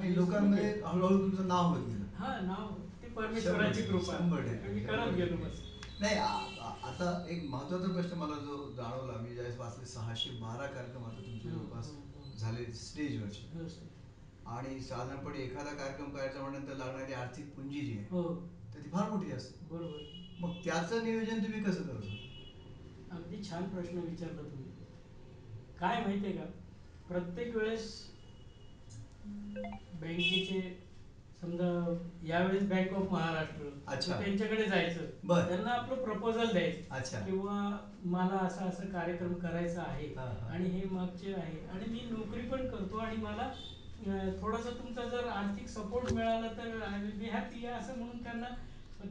आणि 0.00 0.16
लोकांमध्ये 0.16 0.82
हळूहळू 0.86 1.18
तुमचं 1.18 1.48
नाव 1.48 1.74
होत 1.74 1.88
गेलं. 1.88 2.04
हा 2.16 2.40
नाव. 2.40 2.74
ते 3.02 3.08
परमेश्वराची 3.08 3.82
कृपा. 3.82 4.18
शंभर 4.18 4.40
टक्के, 4.40 4.72
मी 4.72 4.80
करत. 4.80 5.12
गेलो 5.14 5.36
बस. 5.36 5.60
नाही 6.00 6.14
आ- 6.18 6.24
आ- 6.24 6.88
आता 6.88 7.26
एक 7.30 7.44
महत्त्वाचा 7.50 7.92
प्रश्न 7.92 8.16
मला 8.18 8.34
जो 8.34 8.72
जाणवला 8.76 9.18
मी 9.18 9.34
ज्यावेळेस 9.34 9.58
वाचले 9.58 9.86
सहाशे 9.86 10.30
बारा 10.30 10.66
कार्यक्रम 10.66 11.04
आता 11.04 11.22
तुमचे 11.26 11.48
हो, 11.48 11.58
जवळपास 11.58 11.86
हो, 11.86 12.20
हो. 12.20 12.38
झाले 12.38 12.72
स्टेजवरचे. 12.72 13.50
व्यवस्थित. 13.54 13.88
आणि 14.46 14.80
साधारणपणे 14.80 15.38
एखादा 15.38 15.70
कार्यक्रम 15.70 16.10
करायचा 16.10 16.40
म्हणल्यानंतर 16.40 16.76
लागणारी 16.76 17.12
आर्थिक 17.12 17.56
पुंजी 17.56 17.80
जी 17.80 17.92
आहे 17.92 18.06
हो. 18.10 18.34
तर 18.74 18.78
ती 18.84 18.90
फार 18.90 19.10
मोठी 19.10 19.32
असते. 19.32 19.66
बरोबर. 19.66 20.26
मग 20.40 20.52
त्याचं 20.64 21.04
नियोजन 21.04 21.38
तुम्ही 21.38 21.64
कसं 21.64 21.82
करता? 21.82 22.16
अगदी 23.12 23.50
छान 23.50 23.62
प्रश्न 23.62 23.98
विचारला 23.98 24.42
तुम्ही. 24.42 24.70
काय 25.80 26.00
माहितीये 26.00 26.32
का? 26.32 26.44
प्रत्येक 27.08 27.56
वेळेस 27.56 28.09
बँकेचे 30.00 30.60
समजा 31.40 31.68
यावेळेस 32.24 32.62
बँक 32.68 32.92
ऑफ 32.94 33.12
महाराष्ट्र 33.12 33.68
अच्छा. 33.88 34.18
त्यांच्याकडे 34.18 34.64
जायचं. 34.64 35.04
त्यांना 35.28 35.70
आपलं 35.70 36.02
प्रपोजल 36.04 36.50
द्यायचं 36.52 36.94
अच्छा. 36.94 37.20
किंवा 37.20 37.54
मला 38.06 38.38
असा 38.38 38.64
असा 38.64 38.88
कार्यक्रम 38.88 39.32
करायचा 39.36 39.82
आहे. 39.82 40.06
आणि 40.50 40.68
हे 40.70 40.84
मागचे 40.90 41.32
आहे 41.34 41.66
आणि 41.68 41.90
मी 41.92 42.00
नोकरी 42.10 42.42
पण 42.48 42.66
करतो 42.68 42.98
आणि 42.98 43.16
मला 43.16 43.50
थोडासा 44.42 44.70
तुमचा 44.72 45.04
जर 45.06 45.26
आर्थिक 45.28 45.68
सपोर्ट 45.68 46.12
मिळाला 46.12 46.48
तर 46.58 46.82
आय 46.82 47.02
विल 47.02 47.18
बी 47.18 47.30
हॅपी 47.30 47.66
असं 47.68 47.98
म्हणून 47.98 48.22
त्यांना 48.22 48.54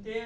ते 0.05 0.19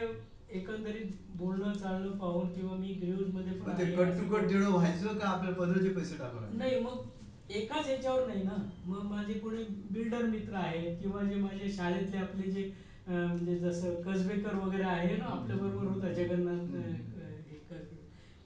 एकंदरीत 0.49 1.11
बोलणं 1.35 1.73
चालणं 1.73 2.17
पाहून 2.17 2.51
किंवा 2.53 2.75
मी 2.75 2.93
मध्ये 3.33 3.59
पण 3.59 3.71
कट 3.95 4.17
टू 4.19 4.35
कट 4.35 4.47
देणं 4.47 4.69
व्हायचं 4.69 5.17
का 5.17 5.27
आपल्या 5.27 5.53
पदराचे 5.53 5.89
पैसे 5.89 6.17
टाकावे 6.17 6.57
नाही 6.57 6.79
मग 6.79 7.01
एकाच 7.49 7.87
ह्याच्यावर 7.87 8.25
नाही 8.27 8.43
ना. 8.43 8.55
मग 8.85 9.01
माझे 9.05 9.33
कोणी 9.33 9.63
बिल्डर 9.91 10.25
मित्र 10.25 10.55
आहेत 10.55 10.97
किंवा 10.99 11.23
जे 11.23 11.35
माझे 11.35 11.69
शाळेतले 11.69 12.17
आपले 12.17 12.49
जे 12.49 12.71
म्हणजे 13.07 13.55
जसं 13.55 14.01
कसबेकर 14.01 14.55
वगैरे 14.55 14.83
आहे 14.83 15.15
ना 15.17 15.25
आपल्या 15.25 15.55
बरोबर 15.55 15.87
होता 15.87 16.09
जगन्नाथ. 16.09 16.65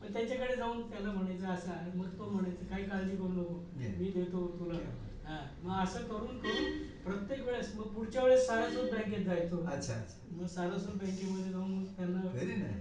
मग 0.02 0.14
त्याच्याकडे 0.14 0.56
जाऊन 0.56 0.90
त्याला 0.90 1.12
म्हणायचं 1.12 1.48
असं 1.48 1.72
आहे. 1.72 1.92
मग 1.92 2.18
तो 2.20 2.30
म्हणायचं 2.30 2.66
काही 2.66 2.86
काळजी 2.88 3.16
करू 3.16 3.28
नको. 3.28 3.60
मी 3.98 4.10
देतो 4.10 4.48
तुला. 4.60 4.78
हा. 5.26 5.40
मग 5.64 5.84
असं 5.84 6.00
करून 6.00 6.38
करून 6.38 6.72
प्रत्येक 7.04 7.42
वेळेस 7.42 7.74
मग 7.76 7.86
पुढच्या 7.86 8.24
वेळेस 8.24 8.46
सारस्वत 8.46 8.90
बँकेत 8.92 9.20
जायचो. 9.20 9.64
अच्छा 9.66 9.94
अच्छा. 9.94 10.36
मग 10.36 10.46
सारस्वत 10.46 10.94
बँकेमध्ये 10.94 11.52
जाऊन 11.52 11.72
मग 11.72 11.84
त्यांना. 11.96 12.22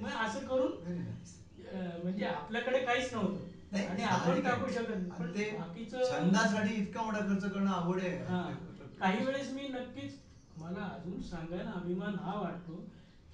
मग 0.01 0.09
असं 0.09 0.41
करून 0.41 0.73
व्हेरी 0.73 0.99
नाईस 0.99 1.35
अं, 1.69 2.03
म्हणजे 2.03 2.25
आपल्याकडे 2.25 2.79
काहीच 2.79 3.13
नव्हतं. 3.13 3.41
आणि 3.85 4.03
आपण. 4.03 4.41
टाकू 4.43 4.71
शकत 4.73 5.09
पण 5.19 5.35
ते 5.35 5.51
बाकीचं 5.51 6.03
छंदासाठी 6.11 6.75
इतका 6.75 7.03
मोठा 7.03 7.21
खर्च 7.21 7.45
करणं 7.45 7.71
आवड 7.71 8.01
आहे. 8.01 8.55
काही 9.01 9.25
वेळेस 9.27 9.53
मी 9.53 9.69
नक्कीच 9.69 10.15
मला 10.57 10.85
अजून 10.87 11.21
सांगायला 11.23 11.71
अभिमान 11.71 12.15
हा 12.15 12.35
वाटतो 12.41 12.75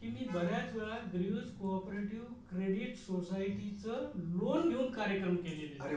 की 0.00 0.08
मी 0.08 0.25
बऱ्याच 0.32 0.75
वेळा 0.75 0.96
ग्रीव्स 1.12 1.50
कोऑपरेटिव्ह 1.58 2.26
क्रेडिट 2.50 2.96
सोसायटीचं 2.96 4.11
लोन 4.14 4.68
घेऊन 4.68 4.90
कार्यक्रम 4.92 5.37
केलेले. 5.37 5.76
अरे 5.80 5.96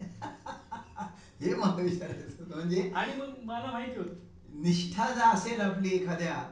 हे 1.40 1.54
मला 1.54 1.82
विचारायचं 1.82 2.48
म्हणजे 2.48 2.90
आणि 2.94 3.12
मग 3.12 3.32
मला 3.44 3.70
माहिती 3.70 3.98
होतं. 3.98 4.14
निष्ठा 4.62 5.08
जर 5.10 5.22
असेल 5.22 5.60
आपली 5.60 5.88
एखाद्या 5.88 6.42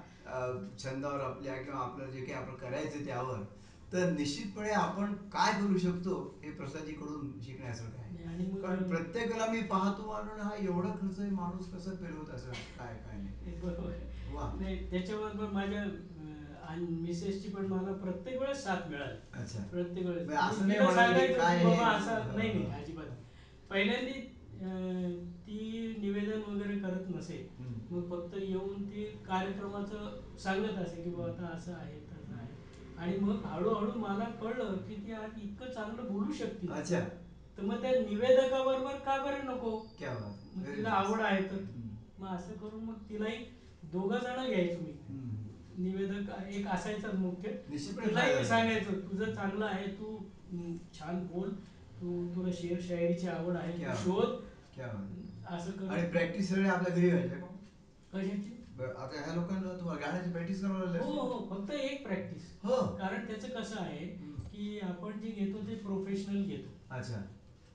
छंदावर 0.78 1.20
आपल्या 1.20 1.54
किंवा 1.54 1.80
आपलं 1.80 2.10
जे 2.10 2.20
काही 2.20 2.32
आपण 2.32 2.54
करायचं 2.56 3.04
त्यावर 3.04 3.38
तर 3.92 4.10
निश्चितपणे 4.10 4.70
आपण 4.70 5.12
काय 5.32 5.52
करू 5.52 5.78
शकतो 5.78 6.38
हे 6.44 6.50
प्रसादजीकडून 6.50 7.40
शिकण्यासारखं 7.40 8.02
आहे. 8.02 8.10
कारण 8.60 8.82
प्रत्येक 8.88 9.26
वेळेला 9.26 9.46
मी 9.46 9.60
पाहतो 9.60 10.06
म्हणून 10.06 10.40
हा 10.40 10.54
एवढा 10.56 10.90
खर्च 11.00 11.18
आहे 11.20 11.30
माणूस 11.30 11.70
कसं 11.72 11.94
पेरवत 11.94 12.30
असं 12.30 12.50
काय 12.78 12.94
काय 12.96 13.16
नाही. 13.16 14.76
त्याच्याबरोबर 14.90 15.46
माझ्या 15.46 15.80
आणि 16.62 16.86
मिसेसची 16.86 17.48
पण 17.48 17.66
मला 17.66 17.92
प्रत्येक 17.92 18.40
वेळेस 18.40 18.62
साथ 18.64 18.88
मिळाली. 18.88 19.16
अच्छा. 19.32 19.62
प्रत्येक 19.62 20.06
वेळेस. 20.06 20.28
असं 20.28 20.68
नाही 20.68 20.78
असं 20.78 22.36
नाही 22.36 22.52
नाही. 22.52 22.82
अजिबात 22.82 23.06
पहिल्यांदी 23.70 24.20
ती 25.46 25.94
निवेदन 25.98 26.42
वगैरे 26.42 26.78
करत 26.78 27.08
नसेल. 27.08 27.46
हम्म. 27.58 27.96
मग 27.96 28.08
फक्त 28.10 28.36
येऊन 28.38 28.82
ती 28.84 29.04
कार्यक्रमाचं 29.26 30.36
सांगत 30.38 30.78
असे 30.78 31.02
की 31.02 31.10
बाबा 31.10 31.30
आता 31.30 31.46
असं 31.46 31.72
आहे 31.72 32.00
आणि 33.02 33.16
मग 33.18 33.44
हळूहळू 33.44 33.98
मला 33.98 34.24
कळलं 34.42 34.76
की 34.78 34.94
ती 34.96 35.12
आज 35.12 35.38
इतकं 35.42 35.70
चांगलं 35.72 36.12
बोलू 36.12 36.32
शकते 36.32 36.72
अच्छा. 36.72 37.00
तर 37.58 37.62
मग 37.62 37.80
त्या 37.82 37.90
निवेदकाबरोबर 38.00 38.98
का 39.06 39.16
बरं 39.24 39.46
नको? 39.46 39.78
क्या 39.98 40.10
बात 40.10 40.56
मग 40.56 40.62
Very 40.64 40.76
तिला 40.76 40.88
nice. 40.90 41.06
आवड 41.06 41.20
आहे 41.20 41.42
तर. 41.42 41.64
मग 42.18 42.34
असं 42.36 42.52
करून 42.52 42.84
मग 42.84 42.94
तिलाही 43.08 43.44
दोघं 43.92 44.18
जण 44.18 44.46
घ्यायचो 44.46 44.78
मी. 44.80 44.92
हम्म. 45.08 45.28
निवेदक 45.78 46.30
एक 46.50 46.66
असायचाच 46.66 47.14
मुख्य 47.14 47.50
निश्चितपणे 47.70 48.06
तिलाही 48.06 48.28
मी 48.28 48.34
फायदा 48.34 48.48
सांगायचो 48.48 48.94
तुझं 49.10 49.34
चांगलं 49.34 49.64
आहे 49.64 49.86
तू 49.90 50.16
हम्म, 50.52 50.76
छान 50.98 51.26
बोल. 51.26 51.50
तू 52.00 52.24
तुला 52.34 52.52
शेर 52.52 52.80
शायरीची 52.88 53.28
आवड 53.28 53.56
आहे 53.56 53.76
क्या 53.78 53.94
तू 53.94 54.02
शोध. 54.04 54.40
क्या 54.74 54.86
बात 54.86 55.54
असं 55.54 55.70
कर 55.70 55.92
आणि 55.94 56.08
प्रॅक्टिस 56.10 56.48
सगळे 56.50 56.68
आपल्या 56.68 56.94
घरी 56.96 57.10
व्हायच्या 57.10 57.38
का? 57.38 57.46
कशाची? 58.12 58.61
बरं, 58.78 58.88
आता 58.88 59.24
ह्या 59.24 59.34
लोकांना 59.34 59.78
तुम्हाला 59.80 60.00
गाण्याची 60.06 60.30
प्रॅक्टिस 60.30 60.62
करावं 60.62 60.78
हो 60.78 60.84
लागली. 60.84 60.98
हो 60.98 61.46
फक्त 61.50 61.70
एक 61.70 62.06
प्रॅक्टिस 62.06 62.42
हो. 62.64 62.86
कारण 62.96 63.26
त्याचं 63.26 63.48
कसं 63.48 63.76
आहे. 63.80 64.06
की 64.52 64.80
आपण 64.82 65.18
जे 65.20 65.28
घेतो 65.28 65.58
ते 65.58 65.74
प्रोफेशनल 65.74 66.42
घेतो. 66.42 66.70
अच्छा. 66.90 67.16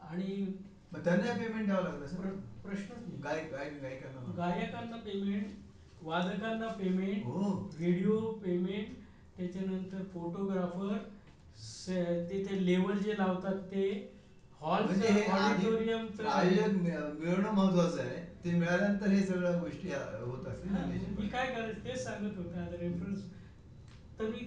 आणि 0.01 0.55
मग 0.93 0.99
त्यांना 0.99 1.33
पेमेंट 1.33 1.65
द्यावं 1.65 1.83
प्र- 1.83 2.07
सर 2.07 2.29
प्रश्नच 2.63 2.97
नाही. 2.97 3.21
गायक 3.21 3.51
गायक 3.51 3.81
गायकांना 3.81 4.47
गायकांना 4.47 4.97
पेमेंट 4.97 5.47
वादकांना 6.01 6.67
पेमेंट 6.67 7.25
हो. 7.25 7.69
व्हिडिओ 7.77 8.19
पेमेंट 8.19 8.95
त्याच्यानंतर 9.37 10.03
फोटोग्राफर 10.13 10.97
तिथे 12.31 12.65
लेवल 12.65 12.97
जे 12.97 13.13
लावतात 13.17 13.55
ते 13.71 14.13
हॉल 14.61 14.83
म्हणजे 14.83 15.07
हे 15.07 15.23
आधी 15.23 15.67
ऑडिटोरियमचं 15.67 16.27
आयोजक 16.27 16.77
मिळ- 16.77 17.51
महत्वाचं 17.51 18.01
आहे. 18.01 18.26
ते 18.43 18.51
मिळाल्यानंतर 18.51 19.07
हे 19.07 19.21
सगळ्या 19.23 19.51
गोष्टी 19.51 19.91
होत 19.91 20.47
असतील 20.47 20.71
मी. 20.71 21.27
काय 21.27 21.45
करायचं 21.47 21.83
तेच 21.85 22.03
सांगत 22.03 22.37
होतं 22.37 22.59
आता 22.61 22.75
रेफरन्स 22.79 23.23
तर 24.19 24.29
मी 24.29 24.45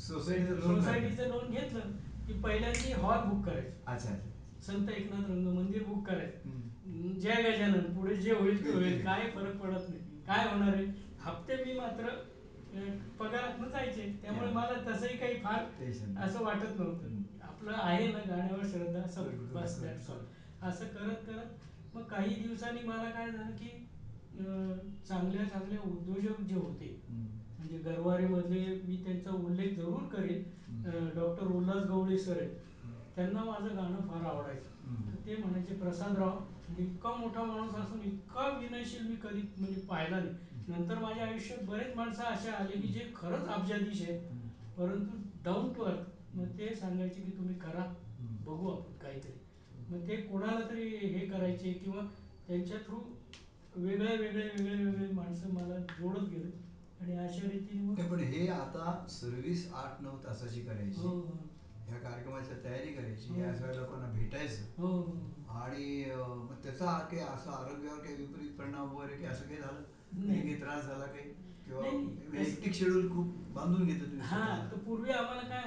सोसायटीचं 0.00 0.54
लोन 0.56 0.74
सोसायटीचं 0.74 1.28
लोन 1.28 1.50
घेतलं 1.50 1.90
की 2.26 2.32
पहिल्यांदा 2.40 3.00
हॉल 3.00 3.26
बुक 3.28 3.44
करायचं 3.46 3.92
अच्छा 3.92 4.14
संत 4.66 4.88
एकनाथ 4.88 5.30
रंग 5.30 5.46
मंदिर 5.48 5.82
बुक 5.82 6.06
करायचं. 6.06 6.58
जय 7.20 7.42
गजानन 7.42 7.92
पुढे 7.94 8.14
जे 8.16 8.32
होईल 8.32 8.64
ते 8.64 8.72
होईल. 8.72 9.04
काय 9.04 9.30
फरक 9.30 9.56
पडत 9.56 9.88
नाही 9.88 10.20
काय 10.26 10.48
होणार 10.48 10.74
आहे 10.74 10.84
हप्ते 11.20 11.56
मी 11.64 11.72
मात्र 11.72 12.08
अं, 12.72 12.90
पगारातनं 13.18 13.68
जायचे 13.68 14.02
त्यामुळे. 14.22 14.50
मला 14.50 14.74
तसंही 14.86 15.16
काही 15.16 15.34
फार. 15.34 15.64
असं 16.18 16.44
वाटत 16.44 16.78
नव्हतं. 16.78 17.16
आपलं 17.42 17.72
आहे 17.74 18.06
ना 18.08 18.18
गाण्यावर 18.28 18.66
श्रद्धा 18.66 19.00
बरोबर, 19.16 19.60
बस. 19.60 19.78
असं 20.62 20.86
करत 20.86 21.26
करत 21.26 21.66
मग 21.94 22.02
काही 22.10 22.34
दिवसांनी 22.36 22.82
मला 22.84 23.10
काय 23.10 23.30
झालं 23.30 23.50
की 23.52 23.68
चांगल्या 25.06 25.44
चांगल्या 25.44 25.80
उद्योजक 25.82 26.40
जे 26.40 26.54
होते. 26.54 26.96
म्हणजे 27.58 27.78
गरवारेमधले 27.84 28.64
मी 28.78 28.96
त्यांचा 29.04 29.30
उल्लेख 29.30 29.76
जरूर 29.76 30.02
करेन. 30.12 30.42
डॉक्टर 31.14 31.46
उल्हास 31.46 31.84
गवळी 31.84 32.18
सर 32.18 32.36
आहेत 32.36 32.56
त्यांना 33.16 33.42
माझं 33.44 33.76
गाणं 33.76 34.06
फार 34.08 34.24
आवडायचं 34.26 35.26
ते 35.26 35.36
म्हणायचे 35.36 35.74
प्रसादराव 35.74 36.38
म्हणजे 36.38 36.82
इतका 36.82 37.10
मोठा 37.14 37.42
माणूस 37.44 37.74
असून 37.74 38.00
इतका 38.02 38.48
विनयशील 38.58 39.06
मी 39.06 39.16
कधी 39.22 39.40
म्हणजे 39.56 39.80
पाहिला 39.80 40.18
नाही 40.18 40.68
नंतर 40.68 40.98
माझ्या 40.98 41.26
आयुष्यात 41.26 41.64
बरेच 41.64 41.96
माणसं 41.96 42.24
असे 42.24 42.50
आले 42.50 42.80
की 42.80 42.88
जे 42.88 43.10
खरंच 43.14 43.48
अब्जाधीश 43.48 44.02
आहेत. 44.02 44.20
परंतु 44.78 45.16
डाऊन 45.44 45.72
टू 45.72 45.82
अर्थ 45.82 46.34
मग 46.36 46.58
ते 46.58 46.74
सांगायचे 46.74 47.20
की 47.20 47.30
तुम्ही 47.30 47.54
करा. 47.56 47.84
बघू 48.44 48.70
आपण 48.70 48.92
काहीतरी 48.98 49.32
मग 49.90 50.06
ते 50.08 50.16
कोणाला 50.22 50.68
तरी 50.70 50.88
हे 50.88 51.26
करायचे 51.26 51.72
किंवा 51.74 52.02
त्यांच्या 52.46 52.76
थ्रू 52.78 52.98
वेगळे 53.76 54.16
वेगळे 54.16 54.42
वेगळे 54.44 54.74
वेगळे 54.76 55.12
माणसं 55.12 55.52
मला 55.52 55.76
जोडत 55.90 56.28
गेले 56.30 56.50
आणि 57.00 57.16
अशा 57.18 57.48
रीतीने 57.48 57.82
मग 57.82 58.08
पण 58.10 58.20
हे 58.24 58.46
आता 58.48 59.06
सर्व्हिस 59.10 59.66
आठ 59.74 60.00
नऊ 60.02 60.16
तासाची 60.24 60.60
करायची 60.60 61.00
हो 61.00 61.08
हो 61.08 61.38
ह्या 61.86 61.98
कार्यक्रमाची 61.98 62.54
तयारी 62.64 62.92
करायची 62.94 63.28
हो. 63.30 63.40
या 63.40 63.54
सगळ्या 63.54 63.74
लोकांना 63.74 64.06
भेटायचं 64.12 64.64
हो 64.76 64.86
हो, 64.88 65.18
आणि 65.54 66.02
अं, 66.04 66.36
मग 66.40 66.62
त्याचा 66.62 66.98
काही 67.00 67.22
असं 67.22 67.50
आरोग्यावर 67.50 67.98
काही 67.98 68.14
विपरीत 68.16 68.50
परिणाम 68.58 68.94
वगैरे 68.94 69.14
काही 69.14 69.26
असं 69.26 69.44
काही 69.44 69.60
झालं 69.60 69.82
नाही. 70.18 70.40
काही 70.42 70.60
त्रास 70.60 70.84
झाला 70.84 71.06
काही 71.06 71.24
किंवा 71.64 71.80
नाही, 71.82 71.96
नाही. 71.96 72.28
वैयक्तिक 72.28 72.74
शेड्यूल 72.74 73.08
खूप 73.10 73.34
बांधून 73.54 73.84
घेतो 73.86 74.04
तुम्ही 74.04 74.20
हा 74.20 74.36
स्वतःला. 74.36 74.70
तर 74.70 74.78
पूर्वी 74.84 75.10
आम्हाला 75.12 75.48
काय 75.48 75.59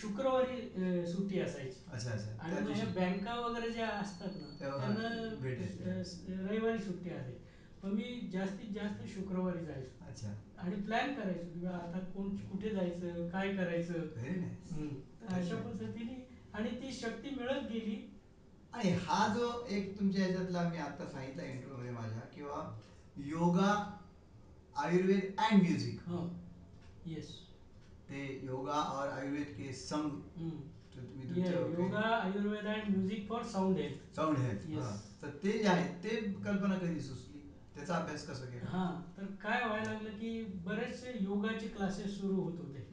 शुक्रवारी 0.00 1.06
सुट्टी 1.06 1.40
असायची. 1.40 1.84
अच्छा 1.92 2.10
अच्छा 2.10 2.30
आणि 2.38 2.60
मग 2.60 2.70
ह्या 2.70 2.86
बँका 2.94 3.34
वगैरे 3.40 3.70
ज्या 3.70 3.88
असतात 3.88 4.36
ना 4.36 4.46
त्यांना 4.58 5.08
रविवारी 6.48 6.78
सुट्टी 6.78 7.10
असायची. 7.10 7.38
मग 7.82 7.92
मी 7.92 8.28
जास्तीत 8.32 8.72
जास्त 8.74 9.02
शुक्रवारी 9.14 9.64
जायचो. 9.64 10.04
अच्छा. 10.06 10.32
आणि 10.58 10.74
प्लॅन 10.74 11.14
करायचो 11.14 11.60
की 11.60 11.66
आता 11.66 11.98
कोण 12.14 12.36
कुठे 12.36 12.70
जायचं 12.70 13.28
काय 13.28 13.54
करायचं. 13.56 13.94
अशा 15.28 15.56
पद्धतीने 15.56 16.16
आणि 16.54 16.70
ती 16.70 16.92
शक्ती 16.92 17.34
मिळत 17.36 17.70
गेली. 17.70 17.96
आणि 18.72 18.90
हा 19.02 19.26
जो 19.34 19.46
एक 19.68 19.98
तुमच्या 19.98 20.24
ह्याच्यातला 20.24 20.68
मी 20.68 20.78
आता 20.78 21.06
सांगितलं 21.06 21.42
इंट्रो 21.42 21.76
मध्ये 21.76 21.90
माझ्या 21.90 22.20
किंवा 22.34 22.58
yoga 23.16 23.72
Ayurveda 24.76 25.40
and 25.40 25.62
music 25.62 26.00
yes 27.06 27.30
ते 28.10 28.20
योगा 28.44 28.80
और 28.92 29.08
आयुर्वेद 29.08 29.54
के 29.56 29.72
तुमचं 30.94 31.70
yoga 31.70 31.98
Ayurveda 31.98 32.66
and 32.66 32.88
music 32.94 33.26
for 33.28 33.42
sound 33.42 33.76
health 33.76 34.14
sound 34.16 34.38
health. 34.38 34.66
तर 35.22 35.28
ते 35.42 35.52
जे 35.58 35.68
आहे 35.68 35.84
ते 36.02 36.16
कल्पना 36.44 36.74
कधी 36.74 37.00
सुचली? 37.00 37.38
त्याचा 37.74 37.94
अभ्यास 37.94 38.26
कसा 38.26 38.44
केला? 38.44 38.68
हा. 38.68 38.86
तर 39.16 39.24
काय 39.40 39.64
व्हायला 39.66 39.92
लागलं 39.92 40.10
की 40.10 40.42
बरेचसे 40.64 41.12
योगाचे 41.20 41.66
क्लासेस 41.66 42.16
सुरू 42.18 42.40
होत 42.40 42.58
होते. 42.58 42.86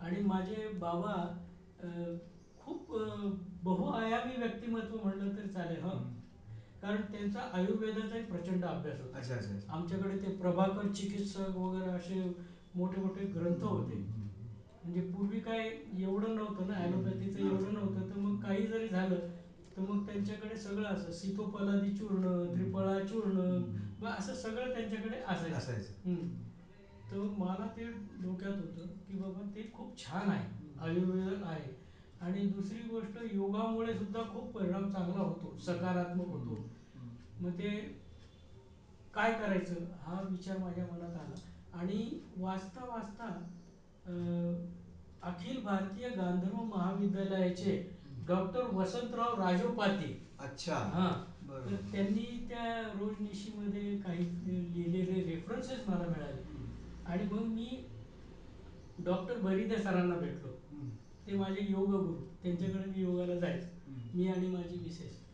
आणि 0.00 0.20
माझे 0.20 0.66
बाबा 0.80 1.14
खूप 2.58 2.92
बहुआयामी 3.62 4.36
व्यक्तिमत्व 4.36 4.96
म्हणलं 4.96 5.36
तर 5.36 5.46
चालेल 5.46 5.82
हो. 5.82 5.92
कारण 6.82 7.02
त्यांचा 7.02 7.40
आयुर्वेदाचाही 7.52 8.22
प्रचंड 8.22 8.64
अभ्यास 8.64 9.00
होता. 9.00 9.18
अच्छा 9.18 9.34
अच्छा 9.34 9.52
अच्छा. 9.52 9.72
आमच्याकडे 9.72 10.16
ते 10.16 10.28
प्रभाकर 10.36 10.92
चिकित्सक 10.92 11.56
वगैरे 11.56 11.88
असे 11.88 12.22
मोठे 12.74 12.98
मोठे 12.98 13.22
ग्रंथ 13.22 13.62
होते. 13.62 13.94
म्हणजे 14.88 15.00
पूर्वी 15.08 15.38
काय 15.38 15.66
एवढं 15.98 16.34
नव्हतं 16.34 16.66
ना 16.66 16.74
ॲलोपॅथीचं. 16.74 17.38
एवढं 17.38 17.72
नव्हतं 17.74 18.08
तर 18.10 18.14
मग 18.16 18.38
काही 18.40 18.66
जरी 18.66 18.88
झालं 18.88 19.26
तर 19.76 19.82
मग 19.82 20.04
त्यांच्याकडे 20.06 20.56
सगळं 20.56 20.86
असं 20.86 21.10
सितोपलादी 21.10 21.90
चूर्ण 21.90 22.30
त्रिफळा 22.54 22.98
चूर्ण. 23.00 23.36
मग 24.00 24.08
असं 24.08 24.34
सगळं 24.34 24.72
त्यांच्याकडे 24.72 25.16
असायचं. 25.18 25.92
तर 27.10 27.26
मला 27.36 27.64
ते 27.76 27.86
डोक्यात 28.22 28.58
होतं 28.58 28.86
की 29.06 29.14
बाबा 29.14 29.42
ते 29.54 29.68
खूप 29.72 29.96
छान 29.98 30.28
आहे 30.30 30.72
आयुर्वेद 30.80 31.42
आहे 31.42 31.68
आणि 32.20 32.42
दुसरी 32.46 32.82
गोष्ट 32.82 33.18
योगामुळे 33.24 33.94
सुद्धा 33.94 34.22
खूप 34.28 34.50
परिणाम 34.52 34.86
चांगला 34.86 35.20
होतो 35.20 35.54
सकारात्मक 35.58 36.28
होतो. 36.28 36.58
मग 37.40 37.50
ते 37.50 37.70
काय 39.14 39.30
करायचं 39.32 39.84
हा 40.00 40.20
विचार 40.20 40.56
माझ्या 40.56 40.84
मनात 40.84 41.16
आला 41.16 41.34
आणि 41.72 42.00
वाचता 42.36 42.84
वाचता 42.84 43.24
अं, 44.06 44.54
अखिल 45.28 45.62
भारतीय 45.62 46.08
गांधर्व 46.08 46.56
महाविद्यालयाचे 46.56 47.90
डॉक्टर 48.28 48.62
वसंतराव 48.62 49.40
राजोपाध्ये 49.40 50.28
अच्छा. 50.38 50.74
हा. 50.74 51.24
तर 51.42 51.46
बरोबर 51.46 51.92
त्यांनी 51.92 52.46
त्या 52.48 52.92
रोजनिशीमध्ये 52.98 53.98
काही 53.98 54.22
लिहिलेले 54.22 55.34
रेफरन्सेस 55.34 55.78
मला 55.86 56.06
मिळाले. 56.06 56.42
आणि 57.06 57.22
मग 57.24 57.38
मी 57.38 57.84
डॉक्टर 59.04 59.38
बरिदे 59.38 59.78
सरांना 59.78 60.14
भेटलो. 60.14 60.48
हम्म. 60.48 60.88
ते 61.26 61.32
माझे 61.32 61.60
योग 61.60 61.90
गुरु. 61.90 62.20
त्यांच्याकडे 62.42 62.86
मी 62.86 63.00
योगाला 63.00 63.34
जायचो. 63.34 63.90
हम्म. 63.90 64.18
मी 64.18 64.28
आणि 64.28 64.46
माझी 64.46 64.76
मिसेस. 64.76 65.28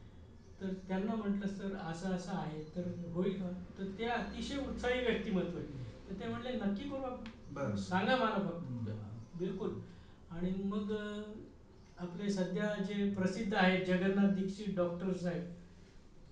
तर 0.61 0.73
त्यांना 0.89 1.15
म्हटलं 1.15 1.47
सर 1.47 1.75
असं 1.75 2.09
असं 2.09 2.33
आहे 2.33 2.63
तर 2.77 3.11
होईल 3.13 3.33
का? 3.33 3.49
तर 3.79 3.85
ते 3.99 4.05
अतिशय 4.05 4.57
उत्साही 4.57 5.01
व्यक्तिमत्व 5.01 5.57
आहे. 5.57 5.67
तर 6.09 6.21
ते 6.21 6.27
म्हणले 6.29 6.53
नक्की 6.53 6.89
करू 6.89 7.01
बरं. 7.51 7.65
आपण 7.65 7.77
सांगा 7.77 8.17
मला 8.17 8.39
फक्त. 8.39 8.65
हम्म. 8.65 9.39
बिलकुल. 9.39 9.71
आणि 10.35 10.51
मग 10.65 10.91
आपले 11.99 12.29
सध्या 12.29 12.75
जे 12.79 13.05
प्रसिद्ध 13.11 13.53
आहेत 13.55 13.85
जगन्नाथ 13.87 14.33
दीक्षित 14.35 14.75
डॉक्टर 14.77 15.13
साहेब. 15.15 15.43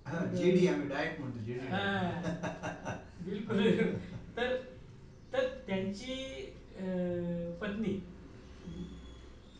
हा 0.06 0.24
जेडी 0.28 0.66
आम्ही 0.66 0.88
डायट 0.88 1.18
म्हणतो 1.18 1.38
जेडी 1.38 1.66
हा, 1.66 3.02
बिलकुल. 3.18 3.60
तर 4.36 4.54
तर 5.32 5.46
त्यांची 5.66 6.14
पत्नी 7.60 7.92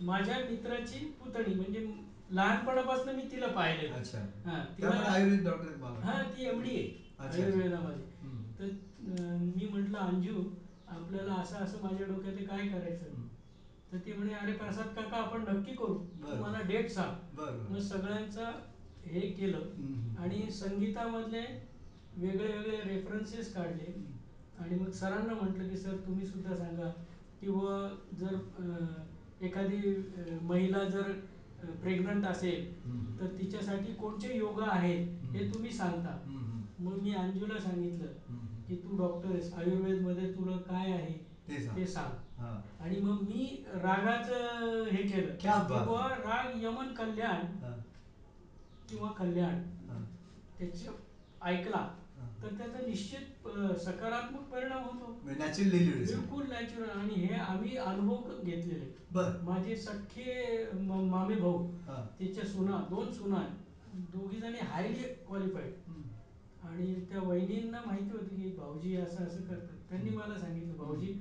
माझ्या 0.00 0.36
मित्राची 0.38 0.98
पुतणी 1.18 1.54
म्हणजे 1.54 1.86
लहानपणापासून 2.30 3.14
मी 3.14 3.22
तिला 3.30 3.46
पाहिलं 3.46 3.94
अच्छा. 3.94 4.18
हा 4.44 4.58
त्या 4.78 4.90
पण 4.90 4.96
तिला 4.96 5.08
आयुर्वेद 5.08 5.44
डॉक्टर 5.44 6.02
हा 6.02 6.22
ती 6.28 6.44
एम 6.44 6.60
डी 6.62 6.76
आहे. 6.76 6.88
आयुर्वेदामध्ये. 7.20 8.04
तर 8.58 8.68
मी 9.38 9.66
म्हटलं 9.66 9.98
अंजू 9.98 10.42
आपल्याला 10.88 11.34
असं 11.34 11.56
असं 11.56 11.82
माझ्या 11.82 12.06
डोक्यात 12.06 12.46
काय 12.48 12.66
करायचं. 12.68 13.20
तर 13.92 13.98
ती 13.98 14.12
म्हणे 14.12 14.32
अरे 14.32 14.52
प्रसाद 14.52 14.94
काका 14.96 15.16
आपण 15.16 15.42
नक्की 15.48 15.74
करू 15.76 15.94
तू. 15.94 16.36
मला 16.42 16.60
डेट 16.68 16.90
सांग 16.90 17.40
मग 17.70 17.78
सगळ्यांचं 17.78 18.50
हे 19.04 19.20
केलं. 19.20 20.16
आणि 20.18 20.50
संगीतामधले 20.50 21.42
वेगळे 22.16 22.52
वेगळे 22.52 22.80
रेफरन्सेस 22.84 23.52
काढले. 23.54 23.92
आणि 24.58 24.74
मग 24.76 24.90
सरांना 24.90 25.34
म्हटलं 25.34 25.68
की 25.68 25.76
सर 25.76 25.96
तुम्ही 26.06 26.26
सुद्धा 26.26 26.54
सांगा 26.56 26.90
किंवा 27.40 27.88
जर 28.18 28.34
एखादी 29.44 29.94
महिला 30.42 30.84
जर 30.84 31.10
प्रेग्नंट 31.82 32.24
असेल. 32.26 32.70
तर 33.20 33.36
तिच्यासाठी 33.38 33.92
कोणते 33.94 34.36
योगा 34.36 34.66
आहेत 34.70 35.34
हे 35.34 35.48
तुम्ही 35.54 35.70
सांगता. 35.72 36.18
मग 36.78 37.02
मी 37.02 37.12
अंजूला 37.14 37.58
सांगितलं. 37.58 38.06
की 38.68 38.76
तू 38.76 38.96
डॉक्टर 38.96 39.30
आहेस 39.30 39.52
आयुर्वेदमध्ये 39.54 40.30
तुला 40.34 40.56
काय 40.68 40.92
आहे 40.92 41.20
ते 41.48 41.86
सांग. 41.86 42.10
हा. 42.38 42.56
आणि 42.80 42.96
मग 42.96 43.20
मी 43.22 43.44
रागाचं 43.82 44.84
हे 44.90 45.02
केलं. 45.02 45.32
की 45.40 45.48
बुवा 45.68 46.08
राग 46.18 46.62
यमन 46.62 46.92
कल्याण. 46.92 47.44
किंवा 48.88 49.08
कल्याण. 49.08 49.56
त्याचे 50.58 50.88
ऐकला. 51.42 51.84
तर 52.42 52.48
त्याचा 52.48 52.78
निश्चित 52.78 53.46
सकारात्मक 53.78 54.42
परिणाम 54.42 54.82
होतो 54.82 55.06
म्हणजे 55.22 55.38
नॅचरल 55.38 55.70
डिलिव्हरी 55.70 56.04
बिलकुल 56.04 56.46
नॅचरल 56.48 56.88
आणि 56.90 57.14
हे 57.14 57.34
आम्ही 57.34 57.76
अनुभव 57.76 58.30
घेतलेले 58.42 58.84
माझे 59.42 59.76
सख्खे 59.76 60.64
मामे 60.72 61.34
भाऊ. 61.34 61.62
त्याच्या 62.18 62.44
सुना 62.44 62.80
दोन 62.90 63.10
सुना 63.10 63.42
दोघी 64.12 64.36
जणी 64.36 64.58
हायली 64.58 65.02
क्वालिफाईड. 65.26 65.72
आणि 66.62 66.94
त्या 67.08 67.20
वहिनींना 67.20 67.80
माहिती 67.86 68.12
होतं 68.12 68.36
की 68.36 68.50
भाऊजी 68.56 68.94
असं 68.96 69.24
असं 69.24 69.40
करतात 69.40 69.78
त्यांनी 69.88 70.10
मला 70.10 70.38
सांगितलं 70.38 70.76
भाऊजी. 70.76 71.12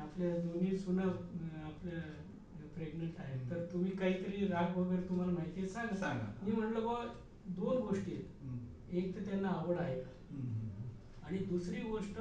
आपल्या 0.00 0.30
दोन्ही 0.36 0.76
सुना 0.76 1.02
आपल्या 1.64 2.00
प्रेग्नंट 2.74 3.18
आहेत 3.18 3.50
तर 3.50 3.64
तुम्ही 3.72 3.94
काहीतरी 3.96 4.46
राग 4.48 4.76
वगैरे 4.78 5.08
तुम्हाला 5.08 5.32
माहिती 5.32 5.60
आहे 5.60 5.68
सांगा 5.68 5.96
सांगा. 5.96 6.30
मी 6.42 6.52
म्हटलं 6.52 6.86
बा 6.86 7.02
दोन 7.56 7.76
गोष्टी 7.78 8.12
आहेत. 8.12 8.94
एक 8.94 9.14
तर 9.16 9.24
त्यांना 9.24 9.48
आवड 9.48 9.78
आहे 9.78 10.00
का. 10.00 10.10
आणि 11.22 11.38
दुसरी 11.38 11.80
गोष्ट 11.82 12.20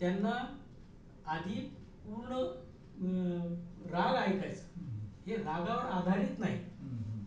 त्यांना 0.00 0.32
आधी 1.26 1.60
पूर्ण 2.04 2.36
राग 3.92 4.14
ऐकायचा. 4.16 4.80
हे 5.26 5.36
रागावर 5.36 5.90
आधारित 5.92 6.38
नाही. 6.38 6.58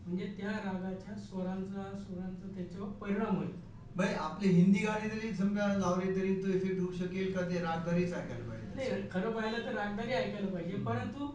म्हणजे 0.06 0.26
त्या 0.38 0.52
रागाच्या 0.52 1.16
स्वरांचा 1.16 1.92
सुरांचा 1.98 2.54
त्याच्यावर 2.56 2.90
परिणाम 2.92 3.36
होईल 3.38 3.52
बाई 3.98 4.14
आपले 4.16 4.48
हिंदी 4.48 4.80
गाणे 4.80 5.10
जरी 5.10 5.34
समजा 5.36 5.68
लावले 5.78 6.06
तरी 6.16 6.36
तो 6.36 6.48
इफेक्ट 6.48 6.80
होऊ 6.80 6.92
शकेल 6.92 7.34
का? 7.34 7.42
ते 7.42 7.60
रागदारीच 7.60 8.14
ऐकायला 8.14 8.50
पाहिजे. 8.50 8.68
नाही 8.76 9.08
खरं 9.12 9.32
पाहिलं 9.32 9.66
तर 9.66 9.74
रागदारी 9.76 10.14
ऐकायला 10.14 10.48
पाहिजे. 10.48 10.76
परंतु 10.76 11.28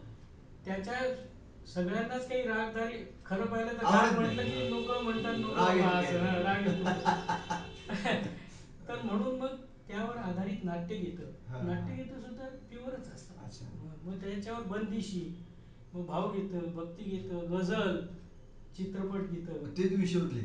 त्याच्या 0.64 1.00
सगळ्यांनाच 1.66 2.28
काही 2.28 2.42
रागदारी 2.42 2.98
खरं 3.24 3.46
पाहिलं 3.46 3.72
तर 3.72 3.82
राग. 3.82 4.14
म्हटलं 4.14 4.42
की 4.42 4.70
लोक 4.70 4.90
म्हणतात 4.90 5.34
राग 6.44 6.66
येतो 6.66 6.84
तर 8.88 9.02
म्हणून 9.02 9.38
मग 9.38 9.54
त्यावर 9.88 10.16
आधारित 10.16 10.64
नाट्यगीतं 10.64 11.30
हा. 11.48 11.60
नाट्यगीतं 11.60 12.20
सुद्धा 12.20 12.44
प्युअरच 12.68 13.08
असतात. 13.14 13.62
मग 14.04 14.20
त्याच्यावर 14.20 14.62
बंदिशी 14.62 15.20
मग 15.94 16.06
भावगीतं 16.06 16.72
भक्तिगीतं 16.74 17.50
गझल 17.50 18.00
चित्रपट 18.76 19.20
गीतं. 19.20 19.62
मग 19.62 19.76
ते 19.76 19.90
तुम्ही 19.90 20.06
शोधले. 20.06 20.40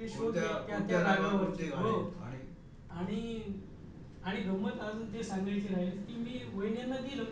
ते 0.00 0.06
कोणत्या- 0.06 0.66
त्या 0.66 0.78
त्या 0.78 0.98
रागावर 0.98 1.16
रागावरचे 1.16 1.48
कोणते 1.48 1.66
गाणे 1.66 1.90
हो. 1.90 2.14
आणि 2.90 3.42
आणि 4.24 4.40
गंमत 4.40 4.80
अजून 4.80 5.12
ते 5.12 5.22
सांगायची 5.22 5.74
राहिली 5.74 5.90
की 5.90 6.16
मी 6.16 6.58
वहिन्यांना 6.58 6.96
दिलं. 6.96 7.24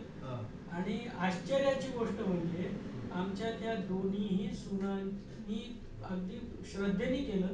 आणि 0.71 1.07
आश्चर्याची 1.19 1.87
गोष्ट 1.87 2.19
म्हणजे 2.21 2.71
आमच्या 3.11 3.51
त्या 3.51 3.75
दोन्हीही 3.75 4.55
सुनांनी 4.55 5.81
अगदी 6.03 6.63
श्रद्धेने 6.65 7.17
केलं 7.17 7.47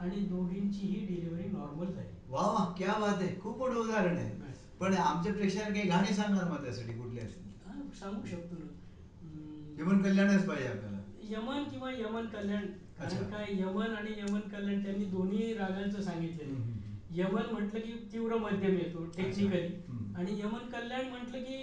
आणि 0.00 0.16
दोघींचीही 0.16 1.06
डिलिव्हरी 1.06 1.48
नॉर्मल 1.48 1.86
झाली. 1.86 2.08
वा 2.28 2.42
वा 2.42 2.74
क्या 2.78 2.92
बात 3.00 3.22
आहे. 3.22 3.40
खूप 3.40 3.58
मोठं 3.58 3.76
उदाहरण 3.76 4.16
आहे. 4.16 4.52
पण 4.80 4.94
आमच्या 4.94 5.32
प्रेक्षकांना 5.32 5.74
काही 5.74 5.88
गाणी 5.88 6.14
सांगा 6.14 6.40
ना 6.40 6.48
मग 6.50 6.64
त्यासाठी 6.64 6.92
कुठली 6.92 7.20
असतील? 7.20 7.50
सांगू 7.92 8.26
शकतो 8.26 8.56
ना. 8.58 8.66
यमन 9.82 10.02
कल्याणच 10.02 10.48
पाहिजे 10.48 10.68
आपल्याला. 10.68 10.98
यमन 11.22 11.64
किंवा 11.64 11.90
यमन 11.92 12.26
कल्याण. 12.26 12.66
कारण 13.00 13.30
काय 13.30 13.46
यमन 13.52 13.94
आणि 13.94 14.10
यमन 14.18 14.40
कल्याण 14.40 14.82
त्यांनी 14.82 15.04
दोन्ही 15.04 15.52
रागांचं 15.54 16.02
सांगितलेलं 16.02 16.52
आहे. 16.54 16.78
यमन 17.10 17.52
म्हटलं 17.52 17.80
की 17.80 17.92
तीव्र 18.12 18.36
मध्यम 18.36 18.76
येतो 18.76 19.04
टेक्निकली. 19.16 19.68
आणि 20.16 20.40
यमन 20.40 20.66
कल्याण 20.68 21.08
म्हटलं 21.08 21.42
की 21.42 21.56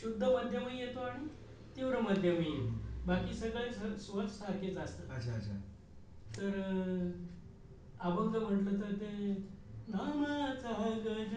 शुद्ध 0.00 0.22
मध्यमही 0.24 0.78
येतो 0.78 1.00
आणि 1.00 1.26
तीव्र 1.76 2.00
मध्यमही 2.00 2.50
येतो. 2.52 2.74
बाकी 3.06 3.34
सगळे 3.34 3.98
स्वर 3.98 4.26
सारखेच 4.26 4.76
असतात 4.76 5.16
अच्छा 5.16 5.32
अच्छा 5.32 5.58
तर 6.36 7.10
अभंग 8.00 8.34
म्हटलं 8.36 8.80
तर 8.80 8.92
ते 8.92 9.32
नामाचा 9.88 10.70
गजर 11.04 11.36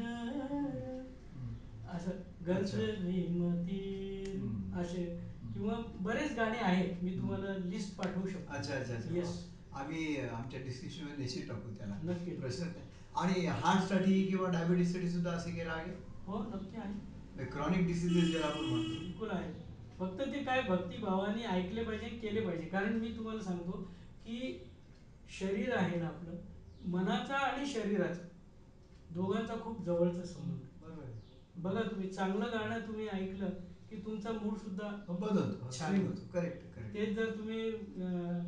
हम्म. 1.34 1.54
असं 1.88 2.12
अच्छा. 2.54 2.78
भीमती. 2.78 3.82
असे 4.76 5.04
किंवा 5.60 5.76
बरेच 5.96 6.36
गाणे 6.36 6.58
आहेत 6.58 7.04
मी 7.04 7.12
तुम्हाला 7.12 7.54
लिस्ट 7.54 7.96
पाठवू 7.96 8.28
शकतो. 8.28 8.54
अच्छा 8.54 8.74
अच्छा 8.74 8.94
अच्छा. 8.94 9.16
येस 9.16 9.46
आम्ही 9.74 10.20
आमच्या 10.20 10.60
डिस्क्रिप्शनमध्ये 10.60 11.18
निश्चित 11.18 11.48
टाकू 11.48 11.70
त्याला. 11.70 11.96
नक्की. 12.04 12.32
प्रश्न. 12.32 12.64
आणि 13.16 13.46
हार्टसाठी 13.46 14.24
किंवा 14.24 14.50
डायबिटीससाठी 14.50 15.10
सुद्धा 15.10 15.32
असे 15.32 15.52
काही 15.52 15.64
राग 15.64 15.90
हो 16.26 16.44
नक्की 16.44 16.78
आहे. 16.78 16.94
आहे 17.38 17.46
क्रॉनिक 17.46 17.86
डिसिजेस 17.88 18.24
जे 18.24 18.42
आपण 18.42 18.66
म्हणतो. 18.66 19.00
बिलकुल 19.00 19.30
आहे. 19.30 19.54
फक्त 20.00 20.22
ते 20.22 20.44
काय 20.44 20.62
भक्तिभावाने 20.62 21.44
ऐकले 21.44 21.84
पाहिजे 21.84 22.08
केले 22.08 22.42
पाहिजे. 22.42 22.66
कारण 22.66 22.94
मी 22.94 23.18
तुम्हाला 23.18 23.42
सांगतो 23.42 23.72
की 24.24 24.68
शरीर 25.30 25.74
आहे 25.74 26.00
ना 26.00 26.08
आपलं 26.08 26.36
मनाचा 26.90 27.36
आणि 27.36 27.66
शरीराचा. 27.66 28.28
दोघांचा 29.10 29.56
खूप 29.64 29.86
जवळचा 29.86 30.24
संबंध. 30.24 30.52
आहे. 30.52 30.82
बरोबर 30.82 31.04
आहे. 31.04 31.14
बघा 31.56 31.82
तुम्ही 31.82 32.10
चांगलं 32.10 32.46
गाणं 32.46 32.80
तुम्ही 32.80 33.08
ऐकलं 33.08 33.50
की 33.90 33.96
तुमचा 33.96 34.32
मूड 34.32 34.58
सुद्धा 34.58 35.06
बदलतो. 35.10 35.72
छान 35.72 36.02
होतो. 36.02 36.22
Correct 36.34 36.76
correct. 36.76 36.94
तेच 36.94 37.16
जर 37.16 37.32
तुम्ही 37.32 37.70
अं, 37.70 38.40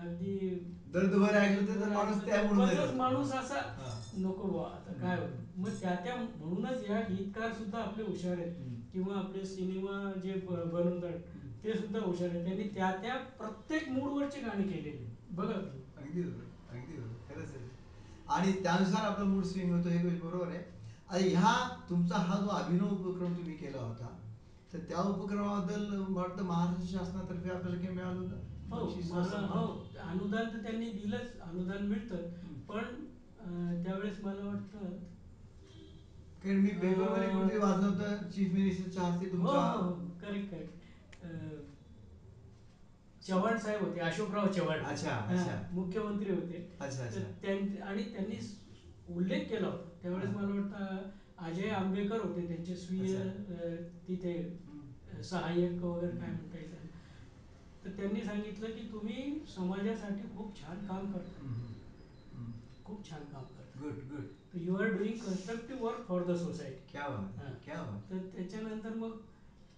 अगदी 0.00 0.48
दर्द 0.94 1.14
भर 1.14 1.34
ऐकलं 1.34 1.80
तर- 1.80 1.92
माणूस 1.92 2.24
त्या 2.24 2.42
मूड 2.42 2.56
उगाचच 2.56 2.94
माणूस 2.94 3.32
असा. 3.32 4.00
नको 4.18 4.48
बुवा 4.48 4.66
आता 4.66 4.92
काय 4.92 5.18
होतं? 5.18 5.60
मग 5.60 5.68
त्या 5.68 5.94
त्या 5.94 6.16
म्हणूनच 6.16 6.90
या 6.90 7.00
गीतकार 7.00 7.52
सुद्धा 7.52 7.78
आपले 7.78 8.04
हुशार 8.04 8.38
आहेत. 8.38 8.54
किंवा 8.92 9.18
आपले 9.18 9.44
सिनेमा 9.44 10.12
जे 10.22 10.32
ब- 10.32 10.70
बनवतात. 10.72 11.18
ते 11.64 11.74
सुद्धा 11.74 12.00
हुशार 12.00 12.28
आहेत. 12.28 12.44
त्यांनी 12.44 12.64
त्या 12.64 12.92
त्या 13.02 13.14
प्रत्येक 13.14 13.88
मूडवरचे 13.88 14.40
गाणी 14.40 14.62
केलेली. 14.62 15.16
बघा 15.30 15.54
अगदी 15.54 16.22
बरोबर 16.22 16.76
अगदी 16.76 16.92
बरोबर. 16.92 17.34
खरंच 17.34 17.50
आहे. 17.56 17.70
आणि 18.28 18.52
त्यानुसार 18.62 19.10
आपला 19.10 19.24
मूड 19.24 19.44
स्विंग 19.44 19.74
होतो 19.74 19.88
हे 19.88 20.08
गोष्ट 20.08 20.22
बरोबर 20.22 20.48
आहे. 20.48 20.74
ह्या 21.28 21.80
तुमचा 21.90 22.16
हा 22.16 22.40
जो 22.40 22.46
अभिनव 22.46 22.84
उपक्रम 22.84 23.32
तुम्ही 23.34 23.52
केला 23.52 23.82
होता 23.82 24.23
तर 24.74 24.78
त्या 24.78 25.00
उपक्रमाबद्दल 25.00 26.04
वाटतं 26.08 26.44
महाराष्ट्र 26.44 26.98
शासनातर्फे 26.98 27.50
आपल्याला 27.50 27.80
काही 27.80 27.94
मिळालं 27.94 28.20
होतं? 28.20 28.36
हो 28.70 28.76
हो 28.76 29.66
अनुदान 30.02 30.44
तर 30.44 30.62
त्यांनी 30.62 30.90
दिलंच 30.90 31.40
अनुदान 31.40 31.86
मिळतं. 31.86 32.16
पण 32.68 32.84
त्यावेळेस 33.84 34.20
मला 34.24 34.46
वाटतं 34.46 34.96
कारण 36.42 36.56
मी 36.56 36.70
पेपरमध्ये 36.70 37.28
अं, 37.28 37.42
कुठे 37.42 37.58
वाचलं 37.58 37.86
होतं 37.86 38.30
चीफ 38.30 38.52
मिनिस्टरच्या 38.54 39.02
हस्ते 39.02 39.26
हो 39.26 39.32
तुमचा 39.32 39.60
हो 39.60 39.90
करेक्ट 40.22 40.50
करेक्ट 40.50 40.82
चव्हाण 43.22 43.58
साहेब 43.58 43.82
होते 43.82 44.00
अशोकराव 44.00 44.46
चव्हाण. 44.46 44.78
अच्छा, 44.78 45.10
अच्छा. 45.10 45.68
मुख्यमंत्री 45.72 46.30
होते. 46.34 46.76
अच्छा, 46.80 47.04
आणि 47.82 48.02
त्यांनी 48.02 48.36
उल्लेख 49.08 49.48
केला 49.48 49.66
होता. 49.66 49.88
त्यावेळेस. 50.02 50.30
मला 50.30 50.48
वाटतं 50.48 51.10
अजय 51.38 51.68
आंबेकर 51.68 52.20
होते 52.20 52.46
त्यांचे 52.46 52.74
स्वीय 52.76 53.16
तिथे 54.08 54.34
सहाय्यक 55.22 55.82
वगैरे 55.82 56.16
काय. 56.18 56.30
म्हणता 56.30 56.58
येईल. 56.58 56.70
त्यांना. 56.70 56.98
तर 57.84 57.90
त्यांनी 57.90 58.24
सांगितलं 58.24 58.66
की 58.66 58.88
तुम्ही 58.92 59.38
समाजासाठी 59.54 60.36
खूप 60.36 60.56
छान 60.60 60.86
काम 60.86 61.12
करता. 61.12 61.40
खूप 62.84 63.10
छान 63.10 63.20
काम 63.20 63.44
करता. 63.44 63.80
Good 63.80 63.92
good 64.10 64.60
you 64.62 64.74
are 64.76 64.88
doing 64.88 65.18
constructive 65.18 65.82
work 65.82 66.04
for 66.08 66.22
the 66.22 66.36
society 66.36 66.92
क्या 66.92 67.08
बात 67.08 67.40
क्या 67.64 67.82
बात. 67.82 68.10
तर 68.10 68.18
त्याच्यानंतर 68.36 68.94
मग 68.94 69.16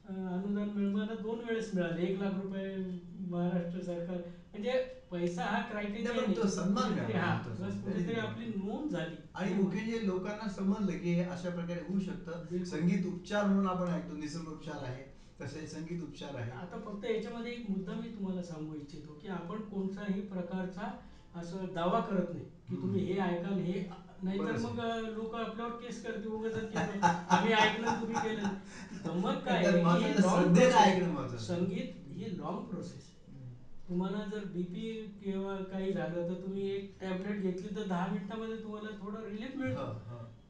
अनुदान 0.09 0.69
मिळ 0.69 0.89
मला 0.91 1.15
दोन 1.15 1.41
वेळेस 1.45 1.71
मिळाले. 1.75 2.03
एक 2.03 2.19
लाख 2.19 2.35
रुपये 2.35 2.75
महाराष्ट्र 3.31 3.81
सरकार. 3.83 4.17
म्हणजे 4.53 4.73
पैसा 5.11 5.45
हा 5.45 5.61
क्रायटेरिया 5.63 6.13
नाही, 6.13 6.37
तो 6.37 6.47
सन्मान 6.49 6.93
मिळाला, 6.93 7.71
कुठेतरी. 7.85 8.15
आपली 8.15 8.47
नोंद 8.47 8.91
झाली. 8.91 9.17
आणि 9.35 9.55
मुख्य 9.55 9.81
म्हणजे 9.81 10.07
लोकांना 10.07 10.49
समजलं 10.49 10.99
की 10.99 11.13
हे 11.13 11.25
अशा 11.25 11.51
प्रकारे 11.51 11.81
होऊ 11.89 12.01
शकतं. 12.01 12.65
संगीत 12.65 13.07
उपचार 13.07 13.45
म्हणून 13.45 13.67
आपण 13.67 13.93
ऐकतो 13.95 14.17
निसर्ग 14.17 14.49
उपचार 14.49 14.85
आहे 14.85 15.05
तसे 15.41 15.67
संगीत 15.67 16.03
उपचार 16.03 16.35
आहे. 16.35 16.51
आता 16.51 16.79
फक्त 16.87 17.05
याच्यामध्ये 17.05 17.53
एक 17.53 17.71
मुद्दा 17.71 17.95
मी 17.95 18.09
तुम्हाला 18.09 18.43
सांगू 18.43 18.75
इच्छितो 18.75 19.19
की 19.23 19.29
आपण 19.29 19.61
कोणताही 19.63 20.21
प्रकारचा 20.21 20.91
असं 21.41 21.65
दावा 21.75 22.01
करत 22.01 22.33
नाही 22.33 22.45
की. 22.69 22.77
तुम्ही 22.77 23.01
हे 23.05 23.19
ऐका 23.19 23.49
आणि 23.49 23.63
हे 23.63 23.85
नाहीतर 24.23 24.57
मग 24.57 24.79
लोक 25.15 25.35
आपल्यावर 25.35 25.73
केस 25.73 26.03
करतील 26.03 26.31
उगाच 26.31 26.55
आम्ही 27.29 27.53
ऐकलं 27.53 28.01
तुम्ही 28.01 28.15
केलं. 28.15 28.43
गंमत 29.07 29.43
काय? 29.45 29.65
आहे. 30.75 31.01
की. 31.01 31.39
संगीत 31.39 31.93
ही 32.07 32.37
लॉंग 32.39 32.61
प्रोसेस 32.61 33.13
तुम्हाला 33.89 34.23
जर 34.25 34.45
बीपी 34.45 34.91
किंवा 35.23 35.57
काही 35.71 35.93
झालं 35.93 36.29
तर 36.29 36.35
तुम्ही 36.35 36.75
एक 36.75 36.91
टॅबलेट 37.01 37.41
घेतली 37.41 37.69
तर 37.77 37.83
दहा 37.83 38.07
मिनिटामध्ये 38.07 38.57
तुम्हाला 38.63 38.89
थोडं 39.01 39.21
रिलीफ 39.23 39.57
मिळतं. 39.57 39.93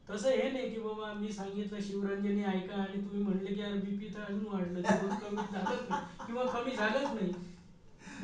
तसं 0.09 0.29
हे 0.29 0.49
नाही 0.49 0.69
की 0.69 0.77
बाबा 0.77 1.11
मी 1.13 1.31
सांगितलं 1.31 1.79
शिवरंजनी 1.81 2.43
ऐका 2.43 2.73
आणि 2.73 2.97
तुम्ही 2.97 3.21
म्हणले 3.21 3.51
की 3.51 3.59
यार 3.59 3.75
बीपी 3.75 4.07
तर 4.13 4.19
अजून 4.19 4.47
वाढलं 4.47 4.81
कमी 5.21 5.41
झालंच 5.51 5.89
नाही. 5.89 6.25
किंवा 6.25 6.45
कमी 6.45 6.75
झालंच 6.75 7.11
नाही. 7.11 7.31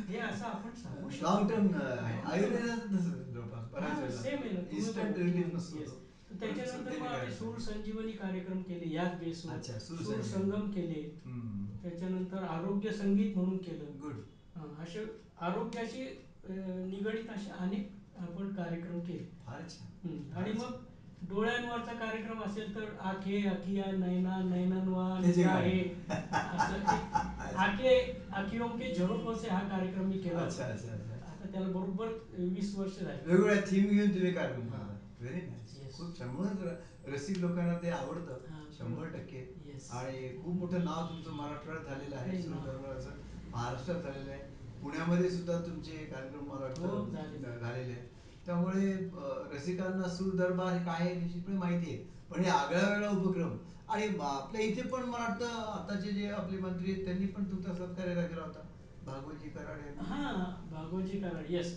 हे 0.09 0.17
असं 0.19 0.45
आपण 0.45 0.69
सांगू 0.73 1.09
शकतो 1.09 1.25
लॉंग 1.25 1.49
टर्म 1.49 1.67
तसं 1.67 3.31
जवळपास 3.33 3.69
बऱ्याच 3.71 3.99
वेळेला 4.25 4.59
इन्स्टंट. 4.71 5.17
रिलीफ 5.17 5.53
नसतो. 5.53 5.79
तो. 5.79 5.99
त्याच्यानंतर 6.39 6.97
मग 6.99 7.07
आम्ही. 7.07 7.33
सूर 7.33 7.57
संजीवनी 7.59 8.11
कार्यक्रम 8.11 8.61
केले 8.61 8.93
याच 8.93 9.19
बेसवर 9.19 9.59
सूर 9.59 9.79
सूर 9.79 9.97
संजीवनी. 9.97 10.23
संगम 10.23 10.69
केले 10.71 11.01
हम्म. 11.25 11.65
त्याच्यानंतर 11.83 12.43
आरोग्य 12.43 12.91
संगीत 12.91 13.35
म्हणून 13.37 13.57
केलं 13.57 13.99
गुड 14.01 14.15
हा, 14.55 14.65
असे 14.83 15.05
आरोग्याशी 15.41 16.05
अं, 16.49 16.87
निगडित 16.89 17.29
असे 17.29 17.51
अनेक 17.59 17.91
आपण 18.19 18.53
कार्यक्रम 18.53 18.99
केले 18.99 19.23
फारच 19.45 19.77
छान 19.79 20.07
हम्म. 20.07 20.37
आणि 20.37 20.51
मग 20.51 20.71
डोळ्यांवरचा 21.29 21.93
कार्यक्रम 21.95 22.41
असेल 22.43 22.73
तर 22.75 22.85
आखे 23.01 23.41
अखिया 23.49 23.91
नैना 23.93 24.37
नैननवा 24.45 25.05
आहे 25.13 25.79
असं 26.33 27.55
आखे 27.57 27.95
अखियों 28.33 28.67
के 28.69 28.93
झरोखों 28.95 29.35
से 29.35 29.49
हा 29.49 29.59
कार्यक्रम 29.69 30.05
मी 30.05 30.17
केला 30.19 30.39
अच्छा. 30.39 30.63
अच्छा 30.65 30.93
आता 31.23 31.51
त्याला 31.51 31.67
बरोबर 31.69 32.07
वीस 32.37 32.75
वर्ष 32.77 32.99
झाली 32.99 33.17
वेगवेगळ्या 33.25 33.61
थीम 33.61 33.87
घेऊन 33.87 34.09
तुम्ही 34.09 34.33
कार्यक्रम. 34.33 34.67
करता 34.67 34.97
व्हेरी 35.21 35.41
नाईस. 35.41 35.97
खूप 35.97 36.19
छान 36.19 36.29
म्हणूनच 36.29 36.61
र- 36.63 37.13
रसिक 37.13 37.37
लोकांना 37.37 37.77
ते 37.77 37.89
आवडतं 37.91 38.39
शंभर. 38.77 39.07
टक्के. 39.09 39.39
आणि 39.91 40.29
खूप 40.37 40.55
मोठं 40.55 40.83
नाव 40.85 41.05
तुमचं 41.07 41.33
मराठवाड्यात 41.33 41.85
झालेलं 41.85 42.15
आहे 42.15 42.37
महाराष्ट्रात 42.47 44.01
झालेलं 44.01 44.31
आहे 44.31 44.41
पुण्यामध्ये 44.81 45.29
सुद्धा 45.29 45.59
तुमचे 45.59 45.97
कार्यक्रम 46.05 46.45
मला 46.45 46.65
हो, 46.77 46.93
वाटतं 46.93 47.13
झालेले. 47.13 47.39
झा- 47.39 47.59
झालेले 47.59 47.91
आहेत 47.91 48.12
त्यामुळे 48.45 48.93
रसिकांना 49.53 50.07
सूर 50.07 50.33
दरबार 50.35 50.73
हे 50.73 50.83
काय 50.85 50.99
आहे 50.99 51.13
निश्चितपणे 51.15 51.57
माहिती 51.57 51.89
आहे 51.89 52.03
पण 52.31 52.39
हे 52.39 52.49
आगळा 52.49 52.89
वेगळा 52.89 53.09
उपक्रम 53.09 53.55
आणि 53.89 54.07
आपल्या 54.19 54.61
इथे 54.61 54.81
पण 54.81 55.03
मला 55.03 55.23
वाटतं 55.23 55.45
आताचे 55.71 56.11
जे 56.11 56.27
आपले 56.29 56.57
मंत्री 56.57 56.91
आहेत 56.91 57.05
त्यांनी 57.05 57.25
पण 57.25 57.43
तुमचा 57.43 57.73
सत्कार 57.73 58.07
केला 58.27 58.41
होता 58.41 58.61
भागवतजी 59.05 59.49
कराड 59.49 59.85
यांनी. 59.85 60.05
हा 60.05 60.43
भागवजी 60.71 61.19
कराड 61.19 61.51
येस 61.51 61.73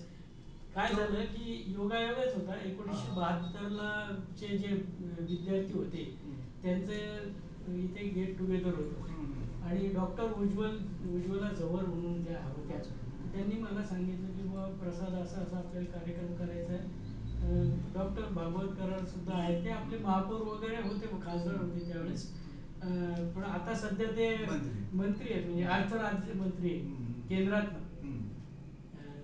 काय 0.75 0.93
झालं 0.95 1.25
की 1.25 1.63
योगायोगच 1.69 2.35
होता 2.35 2.55
एकोणीसशे 2.65 3.09
हा. 3.09 3.15
बहात्तरला 3.15 4.21
चे 4.41 4.59
जे 4.59 4.69
विद्यार्थी 5.21 5.73
होते. 5.73 6.05
त्यांचं 6.63 7.75
इथे 7.75 8.09
गेट 8.09 8.39
टुगेदर 8.39 8.75
होतं. 8.75 9.65
आणि 9.65 9.89
डॉक्टर 9.89 10.33
उज्ज्वल 10.33 10.77
उज्ज्वला 11.15 11.53
जवळ 11.53 11.85
म्हणून 11.87 12.23
ज्या 12.25 12.41
होत्या. 12.45 12.79
त्यांनी 13.37 13.57
मला 13.61 13.83
सांगितलं 13.85 14.27
की 14.29 14.43
बाबा 14.45 14.67
प्रसाद 14.77 15.15
असा 15.15 15.41
असा 15.41 15.57
आपल्याला 15.59 15.91
कार्यक्रम 15.91 16.35
करायचा 16.37 16.73
आहे 16.73 17.65
डॉक्टर 17.95 18.29
भागवत 18.33 18.69
कराड 18.77 19.05
सुद्धा 19.07 19.35
आहेत 19.35 19.65
ते 19.65 19.71
आपले 19.71 19.99
महापौर 19.99 20.41
वगैरे 20.45 20.77
होते 20.83 21.07
खासदार 21.25 21.55
होते 21.57 21.89
त्यावेळेस 21.89 22.25
पण 23.35 23.43
आता 23.45 23.75
सध्या 23.77 24.07
ते 24.09 24.29
मंत्री. 24.41 24.97
मंत्री 24.97 25.33
आहेत 25.33 25.45
म्हणजे 25.47 25.65
अर्थ 25.67 25.93
राज्यमंत्री 25.95 26.71
आहेत 26.71 26.85
हम्म. 26.87 27.13
केंद्रातनं 27.29 27.79
हम्म. 28.03 28.19
अं, 28.95 29.23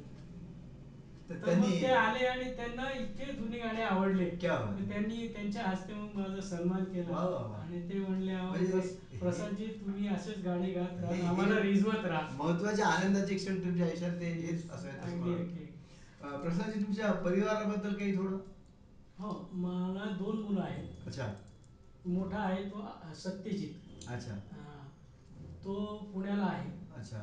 तर 1.28 1.34
तर 1.36 1.38
मग 1.38 1.44
त्यांनी 1.46 1.80
ते 1.82 1.86
आले 1.94 2.26
आणि 2.26 2.50
त्यांना 2.56 2.90
इतके 2.92 3.32
जुने 3.32 3.58
गाणे 3.58 3.82
आवडले 3.84 4.28
त्यांनी 4.40 5.26
त्यांच्या 5.28 5.64
हस्ते 5.64 5.94
मग 5.94 6.18
माझा 6.18 6.40
सन्मान 6.48 6.84
केला. 6.84 7.16
आणि 7.62 7.80
ते 7.88 7.98
म्हणले 7.98 8.32
"अहो, 9.22 9.30
म्हणजे 9.30 9.52
प्रस- 9.52 9.58
हे- 9.58 9.68
प्रसादजी 9.68 9.86
तुम्ही 9.86 10.08
असेच 10.08 10.44
गाणे 10.44 10.70
गात 10.70 11.00
राहा 11.00 11.28
आम्हाला 11.28 11.60
रिझवत 11.60 12.04
राहा. 12.04 12.36
महत्त्वाचे 12.36 12.82
आनंदाचे 12.82 13.34
क्षण 13.34 13.62
तुमच्या 13.64 13.86
आयुष्यात 13.86 14.12
ते 14.20 14.24
हेच 14.24 14.70
असावेत 14.70 14.94
असं 14.94 15.10
अगदी 15.10 15.30
मला 15.30 15.36
अगदी. 15.36 15.60
वाटतं. 15.60 16.28
अं, 16.28 16.40
प्रसादजी 16.40 16.82
तुमच्या 16.82 17.12
परिवाराबद्दल 17.12 17.94
काही 17.94 18.16
थोडं? 18.16 18.36
हो 19.18 19.48
मला 19.52 20.04
दोन 20.18 20.38
मुलं 20.38 20.60
आहेत. 20.60 21.06
अच्छा. 21.06 21.32
मोठा 22.06 22.38
आहे 22.38 22.62
तो 22.62 22.86
सत्यजित. 23.14 23.68
अच्छा. 24.08 24.34
तो 25.64 25.74
पुण्याला 26.14 26.44
आहे. 26.44 26.70
अच्छा. 26.96 27.18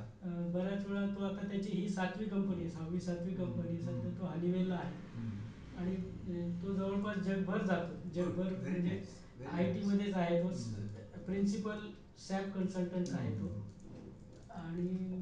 बऱ्याच 0.54 0.86
वेळा 0.86 1.06
तो 1.06 1.22
आता 1.22 1.48
त्याची 1.48 1.70
ही 1.70 1.90
सातवी 1.90 2.26
कंपनी 2.26 2.62
आहे 2.62 2.70
सहावी 2.70 3.00
सातवी 3.00 3.34
कंपनी 3.34 3.78
सध्या 3.78 4.20
तो 4.20 4.26
हनीवेलला 4.26 4.76
आहे. 4.76 4.92
आणि 5.78 5.96
तो 6.62 6.74
जवळपास 6.74 7.18
जगभर 7.18 7.62
जातो 7.64 8.10
जगभर 8.10 8.44
म्हणजे 8.44 9.02
आय 9.52 9.74
टी. 9.74 9.86
मध्येच 9.86 10.14
आहे 10.14 10.44
तो. 10.44 10.48
प्रिन्सिपल 11.26 11.78
सॅप 12.18 12.54
कन्सल्टंट 12.54 13.10
आहे 13.10 13.40
तो. 13.40 13.68
आणि 14.50 15.20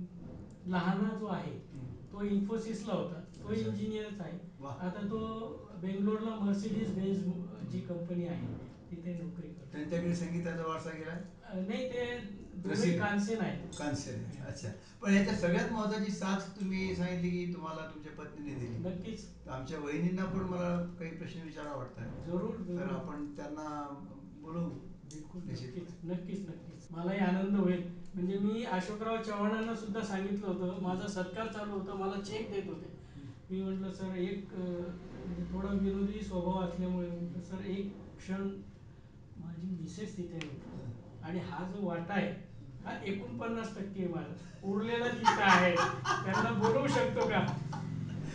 लहाना 0.65 1.13
जो 1.19 1.25
आहे. 1.25 1.57
तो 2.11 2.21
इन्फोसिसला 2.21 2.93
होता. 2.93 3.19
तो. 3.43 3.51
इंजिनियरच 3.51 4.21
आहे. 4.21 4.37
आता 4.79 5.01
तो 5.01 5.19
बेंगलोरला 5.81 6.35
मर्सिडीज 6.35 6.91
बेन्झ 6.91 7.17
जी 7.71 7.79
कंपनी 7.79 8.25
आहे 8.25 8.47
तिथे 8.91 9.13
नोकरी 9.13 9.47
करतो. 9.47 9.71
त्यांच्याकडे 9.71 10.15
संगीताचा 10.15 10.65
वारसा 10.65 10.89
गेलाय 10.89 11.21
अं, 11.43 11.67
नाही 11.67 11.89
ते. 11.89 12.37
कांसेन 12.97 13.41
आहेत 13.41 13.75
कांस्य 13.79 14.11
अच्छा. 14.47 14.67
पण 15.01 15.13
याच्यात 15.13 15.35
सगळ्यात 15.35 15.71
महत्वाची 15.71 16.11
साथ 16.11 16.59
तुम्ही 16.59 16.95
सांगितली 16.95 17.29
की 17.29 17.53
तुम्हाला 17.53 17.81
तुमच्या 17.81 18.11
पत्नीने 18.11 18.53
दिली. 18.53 18.77
नक्कीच. 18.77 19.47
आमच्या 19.47 19.79
वहिनींना 19.79 20.25
पण 20.25 20.39
मला 20.39 20.95
काही 20.99 21.11
प्रश्न 21.11 21.41
विचारा 21.41 21.73
वाटतात 21.73 22.25
जरूर 22.25 22.77
तर 22.77 22.93
आपण 22.93 23.35
त्यांना 23.35 23.87
बोलवू. 24.41 24.86
बिलकुल. 25.07 25.41
नक्कीच 25.41 25.99
नक्कीच. 26.05 26.45
नक्कीच 26.45 26.87
मलाही 26.91 27.19
आनंद 27.19 27.55
होईल. 27.55 27.83
म्हणजे 28.13 28.37
मी 28.37 28.63
अशोकराव 28.65 29.21
चव्हाणांना 29.23 29.75
सुद्धा 29.75 30.01
सांगितलं 30.03 30.47
होतं. 30.47 30.81
माझा 30.81 31.07
सत्कार 31.07 31.47
चालू 31.47 31.71
होता 31.71 31.93
मला 31.95 32.21
चेक 32.21 32.49
देत 32.51 32.67
होते. 32.67 32.95
मी 33.49 33.61
म्हटलं 33.61 33.91
सर 33.91 34.15
एक 34.17 34.53
म्हणजे 34.53 35.43
थोडा 35.51 35.69
विनोदी 35.73 36.21
स्वभाव 36.21 36.59
असल्यामुळे 36.61 37.07
म्हटलं 37.07 37.41
सर 37.41 37.65
एक 37.67 37.91
क्षण 38.17 38.47
माझी 39.37 39.67
मिसेस 39.71 40.17
तिथे 40.17 40.39
आणि 41.23 41.39
हा 41.41 41.63
जो 41.65 41.85
वाटा 41.85 42.13
आहे 42.13 42.27
हा 42.83 42.97
एकोणपन्नास 43.03 43.75
टक्के 43.75 44.01
आहे 44.01 44.09
माझा. 44.09 44.33
उरलेला 44.63 45.07
तिथं 45.09 45.41
आहे 45.41 45.75
त्यांना 45.75 46.51
बोलवू 46.51 46.87
शकतो 46.87 47.27
का? 47.27 47.45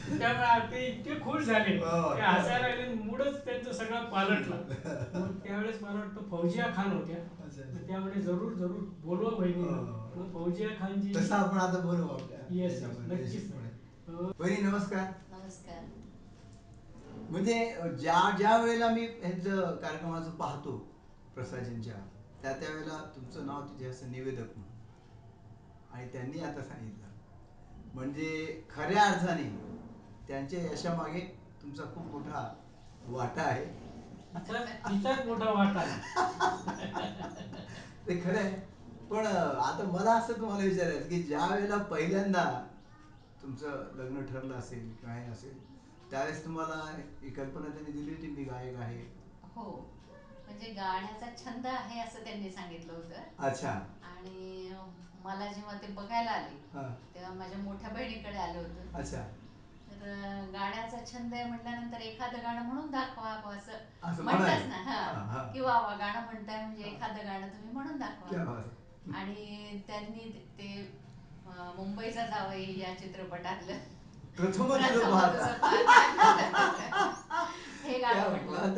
त्यामुळे 0.08 0.70
ते 0.70 0.86
इतके 0.86 1.14
खुश 1.20 1.44
झाले. 1.44 1.76
हो. 1.76 2.14
ते 2.16 2.20
हसायला 2.20 2.68
लागले 2.68 2.82
आणि 2.82 2.94
मूडच 2.94 3.44
त्यांचा 3.44 3.72
सगळा 3.72 4.00
पालटला. 4.00 4.56
मग 5.20 5.38
त्यावेळेस 5.38 5.82
मला 5.82 5.98
वाटतं 5.98 6.28
फौजिया 6.30 6.66
खान 6.76 6.92
होत्या. 6.92 7.16
त्यामुळे 7.86 8.20
जरूर 8.22 8.52
जरूर 8.52 8.82
बोलवा 9.04 9.30
बहिणी 9.30 9.62
हो. 9.62 9.74
मग 10.16 10.32
फौजिया 10.32 10.68
खानची 10.80 11.12
तसं 11.16 11.34
आपण 11.34 11.58
आता 11.58 11.78
बोलवू 11.78 12.08
आपल्या. 12.08 12.38
येस 12.50 12.82
नक्कीच. 12.82 13.52
हो. 14.08 14.32
वहिनी 14.38 14.62
नमस्कार. 14.62 15.12
नमस्कार. 15.32 15.84
म्हणजे 17.30 17.74
ज्या 18.00 18.30
ज्या 18.38 18.56
वेळेला 18.56 18.88
मी 18.88 19.06
ह्यांचं 19.06 19.76
कार्यक्रमाचं 19.76 20.30
पाहतो 20.30 20.76
प्रसादजींच्या 21.34 21.94
त्या 22.42 22.52
त्यावेळेला 22.52 23.12
तुमचं 23.16 23.46
नाव 23.46 23.62
तिथे 23.62 23.90
असं 23.90 24.10
निवेदक 24.12 24.56
म्हणून. 24.56 24.70
आणि 25.92 26.08
त्यांनी 26.08 26.40
आता 26.40 26.62
सांगितलं. 26.62 27.06
म्हणजे 27.94 28.62
खऱ्या 28.70 29.02
अर्थाने 29.02 29.71
त्यांच्या 30.28 30.60
यशामागे 30.62 31.20
तुमचा 31.62 31.82
खूप 31.84 32.06
मोठा 32.06 32.48
वाटा 33.06 33.42
आहे. 33.42 33.64
तिचाच 34.34 35.26
मोठा 35.26 35.50
वाटा 35.50 35.80
आहे. 35.80 36.00
ते 38.08 38.20
खरं 38.20 38.38
आहे. 38.38 38.60
पण 39.10 39.26
आता 39.26 39.84
मला 39.84 40.12
असं 40.12 40.38
तुम्हाला 40.40 40.64
विचारायचं 40.64 41.08
की 41.08 41.22
ज्या 41.22 41.46
वेळेला 41.46 41.76
पहिल्यांदा 41.90 42.44
तुमचं 43.42 43.88
लग्न 43.94 44.24
ठरलं 44.26 44.54
असेल 44.54 44.92
किंवा 44.94 45.14
हे 45.14 45.30
असेल 45.30 45.58
त्यावेळेस 46.10 46.44
तुम्हाला 46.44 46.74
ही 47.22 47.30
कल्पना 47.30 47.68
त्यांनी 47.68 47.92
दिली 47.92 48.14
होती 48.14 48.26
मी 48.28 48.44
गायक 48.44 48.78
आहे? 48.78 48.98
हो. 49.56 49.70
म्हणजे 50.46 50.72
गाण्याचा 50.72 51.26
छंद 51.36 51.66
आहे 51.66 52.00
असं 52.00 52.24
त्यांनी 52.24 52.50
सांगितलं 52.50 52.92
होतं. 52.92 53.46
अच्छा. 53.46 53.70
आणि 54.02 54.72
मला 55.24 55.46
जेव्हा 55.46 55.76
ते 55.82 55.92
बघायला 55.92 56.30
आले 56.30 56.82
तेव्हा 57.14 57.32
माझ्या 57.32 57.58
मोठ्या 57.58 57.90
बहिणीकडे 57.90 58.36
आलं 58.38 58.58
होतं. 58.58 58.98
अच्छा. 58.98 59.22
गाण्याचा 60.52 60.98
छंद 61.02 61.34
आहे 61.34 61.44
म्हटल्यानंतर 61.44 62.00
एखादं 62.00 62.42
गाणं 62.42 62.62
म्हणून 62.62 62.90
दाखवा 62.90 63.36
बुवा 63.36 63.54
असं. 63.54 63.76
म्हणतात. 64.18 64.62
ना 64.62 64.80
हा, 64.80 65.10
की 65.52 65.60
वा 65.60 65.78
वा 65.78 65.94
गाणं 65.94 66.20
म्हणताय 66.20 66.58
म्हणजे. 66.58 66.84
एखादं 66.84 67.24
गाणं 67.24 67.48
तुम्ही 67.48 67.68
म्हणून 67.68 67.98
दाखवा. 67.98 68.30
आणि 69.12 69.76
त्यांनी 69.86 70.26
ते 70.58 70.68
मुंबईचा 71.46 72.24
जावई 72.24 72.76
या 72.76 72.92
चित्रपटातलं 72.92 73.72
प्रथम 74.36 74.76
तुझं 74.76 75.02
पाहता. 75.02 75.46
हे 77.82 78.00
क्या 78.00 78.00
गाणं 78.00 78.28
म्हटलं 78.28 78.68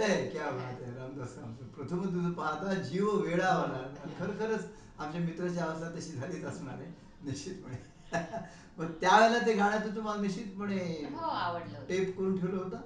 रामदास 0.90 1.34
प्रथम 1.74 2.04
तुझं 2.04 2.32
पाहता 2.32 2.72
जीव 2.82 3.16
वेळावाला 3.16 3.84
खरोखरच 4.14 4.64
आमच्या 4.98 5.20
मित्राची 5.20 5.58
अवस्था 5.58 5.88
तशी 5.88 6.12
झालीच 6.12 6.44
असणार 6.44 6.74
आहे 6.74 6.86
निश्चितपणे. 7.20 7.76
मग 8.78 8.90
त्यावेळेला 9.00 9.38
ते 9.46 9.52
गाणं 9.54 9.80
तर 9.80 9.94
तुम्हाला 9.96 10.20
निश्चितपणे 10.22 10.76
हो 11.14 11.28
आवडलं 11.28 11.76
होतं. 11.76 11.86
टेप 11.88 12.16
करून 12.18 12.36
ठेवलं 12.40 12.56
होतं? 12.56 12.80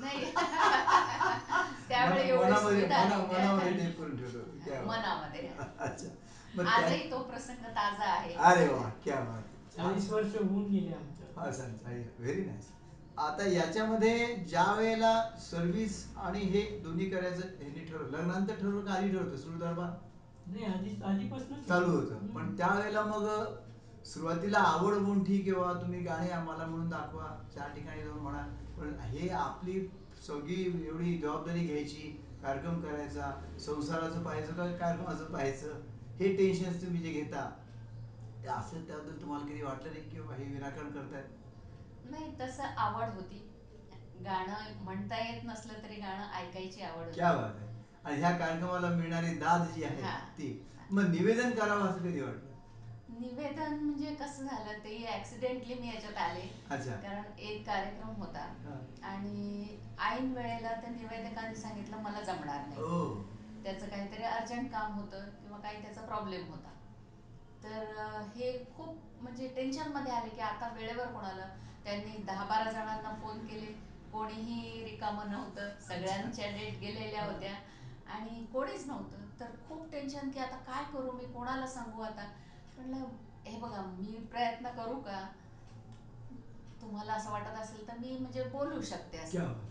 नाही. 0.00 0.24
त्यावेळी 1.88 2.22
मना- 2.22 2.28
एवढी 2.28 2.44
मनामध्ये 2.44 2.78
सुविधा 2.78 3.04
मना- 3.04 3.16
नव्हत्या. 3.16 3.38
मनामध्ये 3.38 3.72
टेप 3.72 3.98
करून 3.98 4.16
ठेवलं 4.16 4.38
होतं. 4.38 4.58
क्या 4.64 4.80
बात. 4.82 4.86
मनामध्ये. 4.88 5.48
अच्छा. 5.78 6.08
मग 6.56 6.64
त्या- 6.64 6.82
आजही 6.84 7.10
तो 7.10 7.18
प्रसंग 7.22 7.64
ताजा 7.76 8.10
आहे. 8.10 8.34
अरे 8.34 8.66
वा 8.68 8.88
क्या 9.04 9.20
बात. 9.20 9.42
चाळीस 9.76 10.10
वर्ष 10.10 10.34
होऊन 10.36 10.64
गेले 10.64 10.94
आमच्या. 10.94 11.26
हा 11.36 11.50
सांग 11.52 11.74
व्हेरी 12.18 12.44
नाईस 12.44 12.66
आता 13.18 13.46
याच्यामध्ये 13.48 14.34
ज्या 14.48 14.64
वेळेला 14.72 15.12
सर्व्हिस 15.40 16.04
आणि 16.16 16.40
हे 16.40 16.60
दोन्ही 16.82 17.08
करायचं 17.10 17.46
ह्यांनी 17.58 17.84
ठरवलं 17.84 18.16
लग्नानंतर 18.18 18.54
ठरवलं 18.54 18.84
का 18.84 18.92
आधी 18.92 19.08
ठरवलं 19.08 19.36
सुरू 19.36 19.58
दरबार 19.58 19.88
नाही 20.46 20.64
आधी 20.64 20.90
आधीपासूनच 21.04 21.66
चालू 21.68 21.90
होतं. 21.90 22.26
पण 22.26 22.56
त्यावेळेला 22.56 23.02
मग 23.02 23.26
सुरुवातीला 24.08 24.58
आवड 24.58 24.94
मोठी 24.94 25.38
किंवा 25.38 25.72
तुम्ही 25.72 26.00
गाणे 26.00 26.30
आम्हाला 26.30 26.64
म्हणून 26.66 26.88
दाखवा 26.88 27.26
चार 27.54 27.74
ठिकाणी 27.74 28.02
जाऊन 28.02 28.18
म्हणा. 28.18 28.42
पण 28.78 28.94
हे 29.00 29.28
आपली 29.28 29.80
सगळी 30.26 30.86
एवढी 30.86 31.16
जबाबदारी 31.18 31.66
घ्यायची 31.66 32.24
कार्यक्रम 32.42 32.80
करायचा 32.80 33.30
संसाराचं 33.60 34.22
पाहायचं 34.24 34.52
का 34.52 34.66
कार्यक्रमाचं 34.76 35.24
पाहायचं 35.24 35.80
हे 36.20 36.36
टेन्शन 36.36 36.72
तुम्ही 36.82 37.02
जे 37.02 37.12
घेता 37.12 37.48
ते 38.42 38.48
असं 38.48 38.86
त्याबद्दल 38.86 39.20
तुम्हाला 39.20 39.44
कधी 39.46 39.62
वाटलं 39.62 39.92
नाही 39.92 40.10
की 40.10 40.20
बाबा 40.20 40.34
हे 40.34 40.44
विनाकारण 40.44 40.90
करतायत? 40.90 41.24
नाही 42.10 42.32
तसं 42.40 42.62
आवड 42.62 43.14
होती. 43.14 43.44
गाणं 44.24 44.82
म्हणता 44.84 45.18
येत 45.18 45.44
नसलं 45.44 45.72
तरी 45.82 45.94
गाणं 45.94 46.32
ऐकायची 46.34 46.82
आवड 46.82 47.14
क्या 47.14 47.32
बात 47.32 47.56
आहे. 47.56 47.66
आणि 48.04 48.20
ह्या 48.20 48.30
कार्यक्रमाला 48.38 48.88
मिळणारी 48.88 49.34
दाद 49.34 49.66
जी 49.76 49.84
आहे. 49.84 50.02
ती. 50.38 50.66
मग 50.90 51.08
निवेदन 51.08 51.50
करावं 51.50 51.86
असं 51.86 51.98
कधी 51.98 52.20
वाटलं 52.20 52.46
निवेदन 53.20 53.74
म्हणजे 53.74 54.14
कसं 54.14 54.44
झालं 54.44 54.72
ते 54.84 55.14
ऍक्सिडेंटली 55.14 55.74
मी 55.74 55.88
याच्यात 55.88 56.16
आले. 56.16 56.48
अच्छा. 56.70 56.90
कारण 56.90 57.38
एक 57.38 57.66
कार्यक्रम 57.66 58.14
होता. 58.14 58.38
हा. 58.38 59.08
आणि 59.08 59.68
ऐन 59.98 60.32
वेळेला 60.32 60.72
त्या 60.80 60.90
निवेदकांनी 60.90 61.56
सांगितलं 61.56 61.96
मला 61.96 62.20
जमणार 62.20 62.60
नाही. 62.60 62.80
ओ 62.80 63.14
त्याचं 63.62 63.88
काहीतरी 63.88 64.22
अर्जंट 64.22 64.72
काम 64.72 64.92
होतं 64.92 65.24
किंवा 65.42 65.58
काही 65.58 65.82
त्याचा 65.82 66.00
प्रॉब्लेम 66.00 66.50
होता. 66.50 66.70
तर 67.64 67.82
हे 68.34 68.66
खूप 68.76 68.96
म्हणजे 69.20 69.48
टेन्शनमध्ये 69.48 70.12
आले 70.12 70.28
की 70.28 70.40
आता 70.40 70.68
वेळेवर 70.68 71.06
कोणाला? 71.06 71.46
त्यांनी 71.84 72.16
दहा 72.16 72.44
बारा 72.44 72.70
जणांना 72.70 73.18
फोन 73.20 73.46
केले. 73.46 73.66
कोणीही 74.12 74.84
रिकामं 74.84 75.30
नव्हतं. 75.30 75.68
सगळ्यांच्या 75.80 76.46
डेट 76.46 76.78
गेलेल्या 76.80 77.24
होत्या. 77.24 77.54
आणि 78.06 78.46
कोणीच 78.52 78.86
नव्हतं. 78.86 79.40
तर 79.40 79.46
खूप 79.68 79.90
टेन्शन 79.92 80.30
की 80.30 80.40
आता 80.40 80.56
काय 80.56 80.84
करू? 80.92 81.12
मी 81.12 81.24
कोणाला 81.24 81.66
सांगू 81.66 82.00
आता? 82.00 82.26
म्हणलं 82.78 83.06
हे 83.46 83.56
बघा 83.56 83.80
मी 83.82 84.18
प्रयत्न 84.30 84.70
करू 84.70 84.96
का? 84.96 85.24
तुम्हाला 86.80 87.12
असं 87.12 87.30
वाटत 87.30 87.56
असेल 87.56 87.86
तर 87.88 87.92
मी 87.92 88.16
म्हणजे 88.16 88.42
बोलू 88.42 88.80
शकते 88.80 89.10
क्या 89.10 89.22
असं 89.22 89.44
बात. 89.44 89.64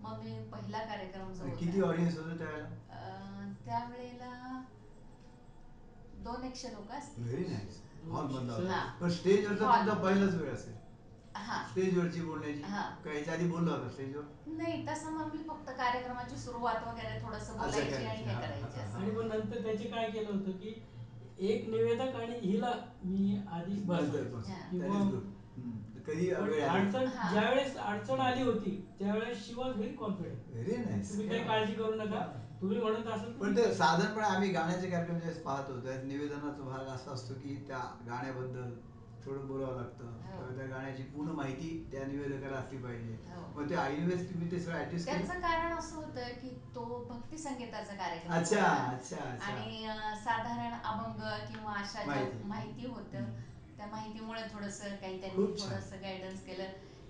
मग 0.00 0.18
मी 0.18 0.38
पहिला 0.52 0.80
कार्यक्रम 0.80 1.32
जो 1.32 1.42
आणि 1.42 1.50
होता 1.52 1.64
किती 1.64 1.80
ऑडियन्स 1.80 2.16
होतं 2.16 2.38
त्यावेळेला? 2.38 2.66
अं, 2.90 3.50
त्यावेळेला 3.64 4.60
दोन 6.24 6.44
एकशे 6.44 6.72
लोक 6.72 6.90
असतील. 6.92 7.24
व्हेरी 7.24 7.44
नाईस 7.44 7.80
हॉल 8.02 8.26
मधला 8.26 8.52
हा. 8.52 8.58
होता. 8.58 8.96
पण 9.00 9.08
स्टेजवरचा 9.08 9.64
Hall. 9.64 9.76
तुमचा 9.76 9.92
मधला. 9.92 10.02
पहिलाच 10.02 10.34
वेळ 10.34 10.52
असेल. 10.52 10.72
हां. 11.36 11.62
स्टेजवरची 11.66 12.20
बोलण्याची. 12.20 12.62
हा. 12.62 12.82
काय 13.04 13.12
ह्याच्या 13.12 13.34
आधी 13.34 13.44
बोलला 13.44 13.70
होता 13.70 13.88
स्टेजवर 13.88 14.22
नाही 14.48 14.84
तसं 14.88 15.10
मग 15.10 15.26
मी 15.26 15.42
फक्त 15.42 15.70
कार्यक्रमाची 15.70 16.36
सुरुवात 16.36 16.82
वगैरे 16.82 17.20
थोडंसं 17.22 17.56
बोलायची 17.56 17.90
करायची. 17.90 18.04
आणि 18.04 18.22
हे 18.22 18.32
हा, 18.32 18.40
करायचे 18.40 18.78
हा, 18.78 18.82
असं. 18.82 18.98
आणि 18.98 19.10
मग 19.10 19.22
नंतर 19.24 19.62
त्याचे 19.62 19.84
काय 19.84 20.06
केलं 20.06 20.30
होतं 20.30 20.50
की 20.50 20.74
एक 21.42 21.68
निवेदक 21.68 22.16
आणि 22.16 22.38
हिला 22.40 22.72
मी 23.02 23.36
आधी 23.52 23.80
बसवायचो. 23.82 25.20
कधी 26.06 26.30
अडचण. 26.30 27.04
ज्यावेळेस 27.30 27.76
अडचण 27.78 28.20
आली 28.20 28.42
होती 28.42 28.70
त्यावेळेस 28.98 29.44
she 29.46 29.54
was 29.54 29.74
very 29.76 29.94
confident 29.96 30.48
very 30.48 30.76
nice 30.76 31.10
तुम्ही 31.10 31.28
काही 31.28 31.44
काळजी 31.44 31.72
करू 31.72 31.94
नका. 31.94 32.20
तुम्ही 32.60 32.78
म्हणत 32.78 33.06
असाल 33.06 33.32
पण 33.32 33.56
ते. 33.56 33.72
साधारणपणे 33.74 34.24
आम्ही 34.26 34.48
गाण्याचे 34.50 34.88
कार्यक्रम 34.88 35.18
ज्यावेळेस 35.18 35.42
पाहतो 35.42 35.78
त्यात 35.80 36.04
निवेदनाचा 36.04 36.62
भाग 36.62 36.86
असा 36.86 37.12
असतो 37.12 37.34
की 37.34 37.54
त्या 37.68 37.78
गाण्याबद्दल 38.06 38.70
थोडं 39.26 39.46
बोलावं 39.48 39.76
लागतं 39.76 40.04
हो. 40.04 40.56
त्या 40.56 40.66
गाण्याची 40.66 41.02
पूर्ण 41.02 41.32
माहिती 41.32 41.68
त्या 41.92 42.04
निवेदकाला 42.06 42.56
असली 42.56 42.78
पाहिजे 42.78 43.16
हो. 43.28 43.42
मग 43.56 43.68
ते 43.70 43.74
ऐनवेळेस 43.74 44.28
तुम्ही 44.28 44.50
ते 44.50 44.60
सगळं 44.60 44.78
ऍडजस्ट 44.78 45.06
त्याचं 45.06 45.26
केलं 45.26 45.40
कारण 45.40 45.72
असं 45.72 45.96
होतं 45.96 46.28
की 46.42 46.48
तो 46.74 46.84
भक्ती 47.10 47.38
संगीताचा 47.38 47.94
कार्यक्रम 47.94 48.32
अच्छा, 48.32 48.60
होता. 48.60 48.90
अच्छा, 48.92 49.16
अच्छा. 49.16 49.52
आणि 49.52 49.84
अं, 49.84 50.14
साधारण 50.14 50.72
अभंग 50.84 51.20
किंवा 51.48 51.72
अशा 51.72 52.02
ज्या 52.04 52.06
माहिती. 52.06 52.42
माहिती 52.44 52.86
होतं. 52.86 53.30
त्या 53.76 53.86
माहितीमुळे 53.86 54.40
थोडंसं 54.52 54.94
काही 54.96 55.20
त्यांनी 55.20 55.36
खूप 55.36 55.58
छान. 55.60 55.68
थोडंसं 55.68 56.02
गायडन्स 56.02 56.40
केलं 56.40 56.64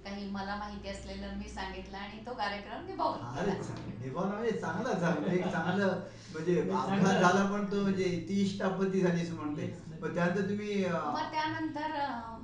काही 0.05 0.29
मला 0.31 0.55
माहिती 0.57 0.88
असलेलं 0.88 1.35
मी 1.37 1.48
सांगितलं 1.48 1.96
आणि 1.96 2.18
तो 2.27 2.33
कार्यक्रम 2.35 2.85
गेला. 2.87 3.55
छान 3.62 3.90
निभावणं 4.01 4.35
म्हणजे 4.35 4.53
चांगलं 4.53 4.98
झालं 4.98 5.27
एक 5.27 5.44
चांगलं 5.44 6.01
म्हणजे 6.33 6.61
अपघात 6.61 6.87
चांगलं. 6.87 7.20
झाला 7.20 7.44
पण 7.44 7.70
तो 7.72 7.83
म्हणजे 7.83 8.05
ती 8.29 8.40
इष्टापत्ती 8.42 9.01
झाली 9.01 9.22
असं 9.22 9.35
म्हणते 9.35 9.66
मग 10.02 10.14
त्यानंतर 10.14 10.48
तुम्ही 10.48 10.84
मग 10.86 11.30
त्यानंतर 11.30 11.92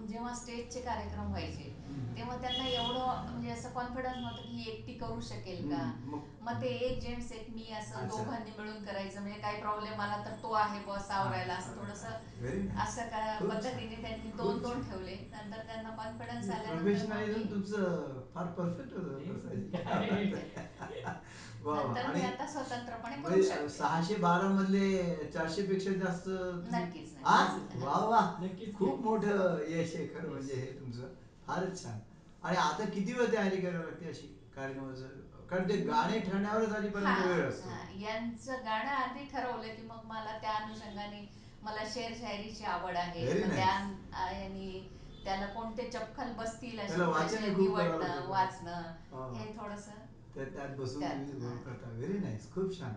जेव्हा 0.06 0.32
स्टेजचे 0.34 0.80
कार्यक्रम 0.80 1.28
व्हायचे 1.28 1.70
तेव्हा 2.16 2.36
त्यांना 2.36 2.66
एवढं 2.68 3.30
म्हणजे 3.30 3.50
असं 3.50 3.70
कॉन्फिडन्स 3.70 4.16
नव्हतं 4.16 4.42
की 4.42 4.48
ही 4.50 4.64
एकटी 4.70 4.92
करू 4.94 5.20
शकेल 5.20 5.68
का 5.70 5.76
हम्म, 5.76 6.10
मग- 6.10 6.42
मग 6.42 6.60
ते 6.62 6.68
एक 6.78 7.00
जेंट्स 7.00 7.30
एक 7.32 7.50
मी 7.50 7.66
असं 7.72 7.94
अच्छा. 7.94 8.06
दोघांनी 8.08 8.50
मिळून 8.58 8.82
करायचं 8.84 9.20
म्हणजे 9.20 9.40
काही 9.40 9.60
प्रॉब्लेम 9.60 10.00
आला 10.00 10.16
तर 10.24 10.34
तो 10.42 10.52
आहे 10.54 10.80
बॉस 10.86 11.10
आवरायला 11.10 11.54
असं 11.54 11.76
थोडंसं. 11.76 12.76
असं 12.78 13.06
का 13.08 13.36
खूप 13.38 13.50
पद्धतीने. 13.50 13.96
त्यांनी 14.02 14.30
खूप 14.30 14.36
दोन 14.36 14.58
दोन 14.58 14.72
छान. 14.72 14.82
ठेवले 14.82 15.14
नंतर 15.32 15.64
त्यांना 15.66 15.90
कॉन्फिडन्स 15.96 16.50
आल्यानंतर 16.50 16.74
मग 16.74 16.82
प्रोफेशनलिझम 16.82 17.38
मी- 17.38 17.50
तुमचं 17.50 18.20
फार 18.34 18.46
परफेक्ट 18.58 18.92
होतं 18.94 19.18
काय? 19.18 20.24
वा 21.62 21.72
वा. 21.72 21.82
नंतर 21.82 22.06
मी 22.06 22.12
आणि 22.12 22.24
आता 22.24 22.46
स्वतंत्रपणे 22.46 23.14
करू 23.14 23.20
म्हणजे 23.22 23.42
शकते 23.42 23.68
सहाशे 23.68 24.14
बारा 24.18 24.48
मधले 24.50 25.30
चारशे 25.34 25.62
पेक्षा 25.62 25.92
जास्त 25.98 26.28
तुम्ही- 26.28 26.74
नक्कीच, 26.74 27.12
नक्कीच. 27.12 27.24
हा? 27.24 27.58
वा 27.76 28.04
वा 28.06 28.20
नक्कीच. 28.42 28.74
खूप 28.74 29.00
मोठं 29.00 29.58
यश 29.68 29.94
आहे 29.94 30.06
खरं 30.08 30.30
म्हणजे 30.30 30.54
हे 30.54 30.66
तुमचं 30.80 31.14
फारच 31.48 31.82
छान 31.82 31.98
आणि 32.42 32.56
आता 32.56 32.84
किती 32.84 33.12
वेळ 33.12 33.32
तयारी 33.32 33.60
करावी 33.60 33.84
लागते 33.84 34.08
अशी 34.08 34.26
कार्यक्रमाचं 34.56 35.46
कारण 35.50 35.68
ते 35.68 35.76
गाणे 35.76 36.18
ठरण्यावरच 36.20 36.72
आधीपर्यंत 36.72 37.26
वेळ 37.26 37.48
असतो. 37.48 37.68
यांचं 37.98 38.64
गाणं 38.64 38.90
आधी 38.90 39.24
ठरवलं 39.24 39.74
की 39.76 39.82
मग 39.82 40.04
मला 40.04 40.36
त्या 40.40 40.52
अनुषंगाने 40.54 41.26
मला 41.62 41.84
शेर 41.94 42.12
शायरीची 42.20 42.64
आवड 42.64 42.96
आहे 42.96 43.26
Very 43.26 43.38
मग 43.38 43.46
nice. 43.46 43.54
त्या 43.54 44.24
आणि 44.24 44.88
त्याला 45.24 45.46
कोणते 45.46 45.88
चपखल 45.90 46.32
बसतील 46.32 46.76
त्याला 46.78 47.08
वाचन 47.08 47.54
खूप 47.54 47.76
करावं 47.76 47.88
निवडणं 47.88 48.06
लागतं. 48.08 48.28
वाचणं 48.28 48.82
हा. 49.12 49.44
थोडस 49.58 49.88
त्या 50.34 50.44
त्यात 50.44 50.76
बसून 50.76 51.00
त्यात, 51.00 51.16
तुम्ही 51.28 51.46
हा. 51.46 51.52
work 51.52 51.64
करता 51.64 51.90
व्हेरी 51.90 52.18
नाईस 52.18 52.52
खूप 52.52 52.78
छान 52.80 52.94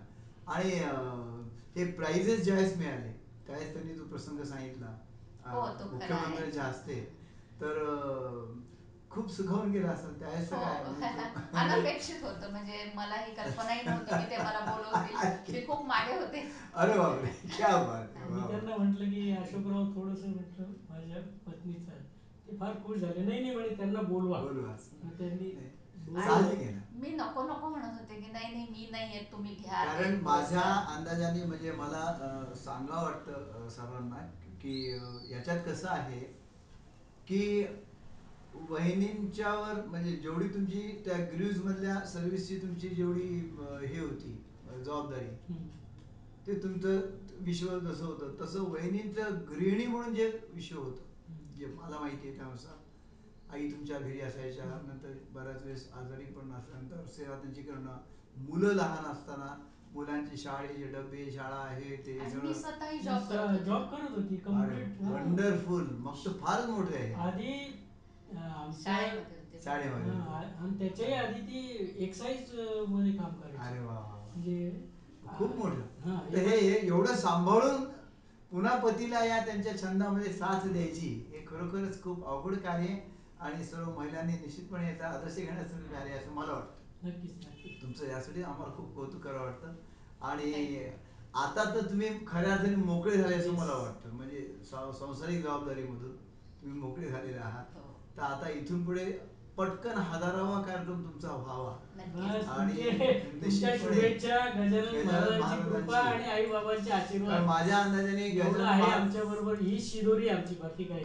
आणि 0.48 0.80
अं, 0.80 1.42
हे 1.76 1.86
प्राइजेस 1.92 2.44
ज्यावेळेस 2.44 2.76
मिळाले 2.78 3.12
त्यावेळेस 3.48 3.74
त्यांनी 3.74 3.98
तो 4.00 4.04
प्रसंग 4.04 4.44
सांगितला 4.44 4.86
अं, 4.86 5.52
हो, 5.52 5.68
तो 5.70 5.84
खरा 5.86 5.92
मुख्यमंत्र्यांच्या. 5.92 6.64
हस्ते 6.64 7.00
तर 7.62 7.80
खूप 9.10 9.30
सुखावून 9.32 9.72
गेला 9.72 9.90
असेल 9.90 10.20
त्यावेळेस 10.20 10.52
हो 10.54 10.60
काय 10.60 10.84
म्हणजे? 10.84 11.08
तो- 11.26 11.58
अनपेक्षित 11.60 12.24
होतं 12.24 12.52
म्हणजे 12.52 12.92
मला 12.96 13.16
ही 13.16 13.34
कल्पनाही 13.36 13.82
नव्हती 13.86 14.16
की 14.16 14.30
ते 14.32 14.38
मला 14.38 14.60
बोलवतील. 14.60 15.16
मी 15.54 15.66
खूप 15.68 15.86
मागे 15.86 16.14
होते. 16.14 16.52
अरे 16.74 16.98
बापरे 16.98 17.32
क्या 17.58 17.76
बात 17.78 18.16
आहे. 18.16 18.30
मी. 18.30 18.42
त्यांना 18.48 18.78
म्हटलं 18.78 19.10
की 19.10 19.32
अशोकराव 19.32 19.86
थोडस 19.86 20.24
म्हटलं 20.24 20.72
माझ्या 20.90 21.22
पत्नीचं 21.48 22.00
ते 22.48 22.58
फार 22.58 22.74
खुश 22.86 22.98
झाले. 22.98 23.22
नाही 23.22 23.42
नाही 23.42 23.56
म्हणे 23.56 23.76
त्यांना 23.76 24.02
बोलवा. 24.02 24.40
बोलवाच. 24.42 24.90
मग 25.04 25.18
त्यांनी 25.18 25.52
मी 26.92 27.10
नको 27.10 27.44
नको 27.44 27.68
म्हणत 27.70 28.00
होते 28.00 28.16
की 28.16 28.32
नाही 28.32 28.54
नाही 28.54 28.66
मी 28.72 28.88
नाही 28.92 29.14
येत 29.14 29.32
तुम्ही 29.32 29.56
घ्या. 29.56 29.84
कारण 29.86 30.20
माझ्या. 30.22 30.62
अंदाजाने 30.96 31.44
म्हणजे 31.44 31.72
मला 31.72 31.98
अं, 31.98 32.54
सांगावं 32.56 33.04
वाटतं 33.04 33.70
सर्वांना 33.70 34.16
की 34.62 35.00
याच्यात 35.32 35.60
कसं 35.66 35.90
आहे 35.90 36.41
की 37.32 37.66
वहिनींच्यावर 38.70 39.86
म्हणजे 39.86 40.12
जेवढी 40.12 40.48
तुमची 40.48 40.82
त्या 41.06 41.18
ग्रीव्ज 41.26 41.62
मधल्या 41.66 42.00
सर्व्हिसची 42.06 42.58
तुमची 42.58 42.90
जेवढी 42.90 43.28
हे 43.86 44.00
होती 44.00 44.32
जबाबदारी. 44.84 45.54
ते 46.48 46.54
तुमचं 46.64 47.00
विश्व 47.40 47.68
जसं 47.80 48.06
होतं 48.06 48.36
तसं 48.42 48.64
वहिनींचं 48.64 49.38
गृहिणी 49.50 49.86
म्हणून 49.86 50.16
जे 50.16 50.30
विश्व 50.54 50.80
होतं. 50.80 51.10
जे 51.58 51.66
मला 51.66 52.00
माहिती 52.00 52.28
आहे 52.28 52.38
त्यानुसार 52.38 53.54
आई 53.54 53.72
तुमच्या 53.72 54.00
घरी 54.00 54.20
असायच्या 54.22 54.66
नंतर 54.66 55.14
बऱ्याच 55.34 55.64
वेळेस 55.64 55.88
आजारी 55.94 56.26
पण 56.26 56.52
असल्यानंतर 56.52 57.06
सेवा 57.08 57.36
त्यांची 57.36 57.62
करणं 57.62 57.98
मुलं 58.38 58.74
लहान 58.74 59.12
असताना 59.12 59.56
मुलांचे 59.94 60.38
शाळेचे 60.38 60.88
डबे 60.88 61.32
शाळा 61.32 61.68
हे 61.70 61.96
ते 62.06 62.18
मी 62.34 63.00
जॉब 63.02 63.84
करत 63.92 64.14
होते. 64.14 64.38
वंडरफुल 65.00 65.84
मग 66.00 66.16
तर 66.26 66.32
फारच 66.42 66.66
मोठं 66.66 66.94
आहे. 66.94 67.14
आधी 67.14 67.78
शाळेमध्ये 69.64 70.12
आणि 70.12 70.78
त्याच्याही 70.80 71.14
आधी 71.14 71.40
ती 71.40 71.94
एक्साईजमध्ये 71.98 73.12
काम 73.12 73.32
करायची. 73.32 73.58
अरे 73.58 73.80
वा. 73.80 74.00
म्हणजे 74.26 74.72
खूप 75.38 75.50
मोठं. 75.50 75.82
हा, 76.02 76.22
तर 76.34 76.48
एवढं 76.48 77.14
सांभाळून 77.14 77.84
पुन्हा 78.52 78.74
पतीला 78.76 79.24
या 79.24 79.40
त्यांच्या 79.40 79.78
छंदामध्ये 79.82 80.32
साथ 80.32 80.66
द्यायची 80.68 81.10
हे 81.30 81.44
खरोखरच 81.48 82.02
खूप 82.02 82.24
अवघड 82.26 82.56
कार्य 82.56 82.88
आहे 82.88 82.98
आणि 83.40 83.64
सर्व 83.64 83.90
महिलांनी 83.90 84.36
निश्चितपणे 84.36 84.88
याचा 84.88 85.08
आदर्श 85.08 85.36
घेण्यासारखं 85.36 85.92
कार्य 85.92 86.10
आहे 86.10 86.20
असं 86.20 86.32
मला 86.32 86.52
वाटतं. 86.52 87.08
नक्कीच. 87.08 87.32
तुमचं 87.82 88.10
यासाठी 88.10 88.44
आम्हाला 88.44 88.76
खूप 88.76 88.96
कौतुक 88.96 89.22
करावं 89.22 89.46
वाटतं. 89.46 89.74
आणि 90.22 90.86
आता 91.34 91.64
तर 91.76 91.90
तुम्ही 91.90 92.10
खऱ्या 92.28 92.54
अर्थाने 92.54 92.76
मोकळे 92.76 93.18
झाले 93.18 93.36
असं. 93.36 93.52
मला 93.52 93.74
वाटतं. 93.74 94.10
म्हणजे 94.10 94.56
संसारिक 94.64 95.44
जबाबदारीमधून 95.44 96.16
तुम्ही 96.62 96.80
मोकळे 96.80 97.08
झालेले 97.08 97.38
आहात. 97.38 97.66
हो. 97.76 98.00
तर 98.18 98.22
आता 98.22 98.50
इथून 98.50 98.86
पुढे 98.86 99.06
पटकन 99.58 99.92
हजारावा 99.92 100.62
कार्यक्रम 100.62 101.04
तुमचा 101.04 101.28
व्हावा. 101.28 101.78
आणि 102.52 102.82
आई 106.24 106.46
आशीर्वाद. 106.92 107.44
माझ्या 107.44 107.78
अंदाजाने 107.78 108.42
आमच्या 108.42 109.24
बरोबर 109.24 109.60
ही 109.60 109.80
शिदोरी 109.82 110.30
आमची 110.30 110.56
बाकी 110.56 110.84
काही 110.84 111.04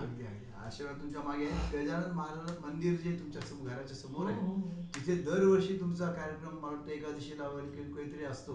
आशीर्वाद 0.67 1.01
तुमच्या 1.01 1.23
मागे 1.23 1.47
गजानन 1.73 2.11
महाराज 2.13 2.57
मंदिर 2.61 2.95
जे 2.95 3.11
तुमच्या 3.19 3.43
घराच्या 3.65 3.97
समोर 3.97 4.19
हो, 4.21 4.25
हो, 4.27 4.31
आहे 4.31 4.41
हो. 4.41 4.87
तिथे 4.95 5.15
दरवर्षी 5.23 5.79
तुमचा 5.81 6.11
कार्यक्रम 6.13 6.65
वाटतं 6.65 6.91
एकादशीला 6.91 7.49
वगैरे 7.49 7.71
काही- 7.73 7.95
काहीतरी 7.97 8.25
असतो 8.25 8.53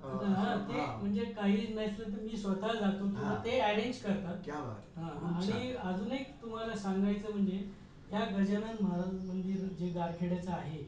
हा, 0.00 0.08
हा. 0.08 0.96
म्हणजे 0.96 1.24
काही 1.26 1.66
नसलं 1.68 2.12
तर 2.12 2.20
मी 2.22 2.36
स्वतः 2.36 2.72
जातो 2.80 3.06
हा. 3.16 3.34
ते 3.44 3.58
अरेंज 3.60 3.98
करतात 3.98 4.42
क्या 4.44 4.60
बात 4.60 4.98
हा, 4.98 5.04
आहे. 5.04 5.18
खूप 5.20 5.52
आणि 5.52 5.72
अजून 5.84 6.12
एक 6.12 6.34
तुम्हाला 6.42 6.76
सांगायचं 6.76 7.32
म्हणजे 7.32 7.56
ह्या 8.10 8.24
गजानन 8.32 8.82
महाराज 8.82 9.14
मंदिर 9.28 9.66
जे 9.78 9.88
गारखेड्याचं 9.90 10.50
आहे 10.52 10.82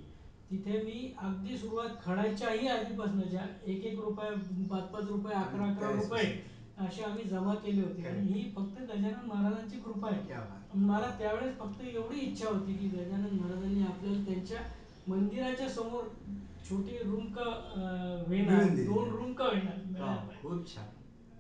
तिथे 0.51 0.83
मी 0.83 1.13
अगदी 1.19 1.57
सुरुवात 1.59 2.05
खडायच्याही 2.05 2.69
आधीपासून 2.69 3.21
ज्या 3.21 3.47
एक 3.65 3.85
एक 3.85 3.99
रुपये 4.01 4.31
पाच 4.67 4.91
पाच 4.91 5.05
रुपये 5.05 5.35
अकरा 5.35 5.67
अकरा 5.67 5.91
रुपये 5.93 6.25
असे 6.77 7.03
आम्ही 7.05 7.25
जमा 7.25 7.55
केले 7.55 7.83
होते 7.83 8.07
आणि. 8.09 8.27
ही 8.29 8.51
फक्त 8.57 8.81
गजानन 8.81 9.27
महाराजांची 9.27 9.77
कृपा 9.81 10.09
आहे. 10.11 10.77
मला 10.77 11.11
त्यावेळेस 11.19 11.57
फक्त 11.59 11.81
एवढी 11.85 12.19
इच्छा 12.21 12.49
होती 12.49 12.73
की 12.73 12.89
गजानन 12.89 13.37
महाराजांनी 13.37 13.83
आपल्याला 13.83 14.25
त्यांच्या 14.25 14.61
मंदिराच्या 15.09 15.69
समोर 15.69 16.05
छोटी 16.69 16.99
रूम 16.99 17.27
का 17.33 17.45
वेणार. 18.29 18.69
दोन 18.77 19.11
रूम 19.11 19.33
का 19.33 19.45
वेणार. 19.45 20.17
खूप 20.43 20.75
छान 20.75 20.95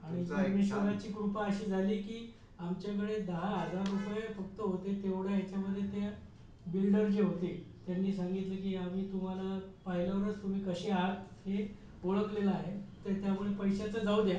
आणि 0.07 0.25
परमेश्वराची 0.25 1.09
कृपा 1.13 1.45
अशी 1.45 1.65
झाली 1.67 1.97
की 1.99 2.19
आमच्याकडे 2.59 3.19
दहा 3.23 3.49
हजार 3.57 3.89
रुपये 3.91 4.21
फक्त 4.35 4.61
होते 4.61 4.95
तेवढ्या 5.03 5.35
ह्याच्यामध्ये 5.37 5.83
ते 5.93 6.09
बिल्डर 6.73 7.09
जे 7.09 7.23
होते 7.23 7.49
त्यांनी 7.87 8.13
सांगितलं 8.13 8.57
की 8.57 8.75
आम्ही 8.77 9.03
तुम्हाला 9.13 9.59
पाहिल्यावरच 9.85 10.43
तुम्ही 10.43 10.61
कसे 10.63 10.91
आहात 10.91 11.47
हे 11.47 11.67
ओळखलेलं 12.05 12.51
आहे 12.51 12.77
तर 13.05 13.21
त्यामुळे 13.21 13.53
पैशाचं 13.55 14.05
जाऊ 14.05 14.23
द्या 14.23 14.39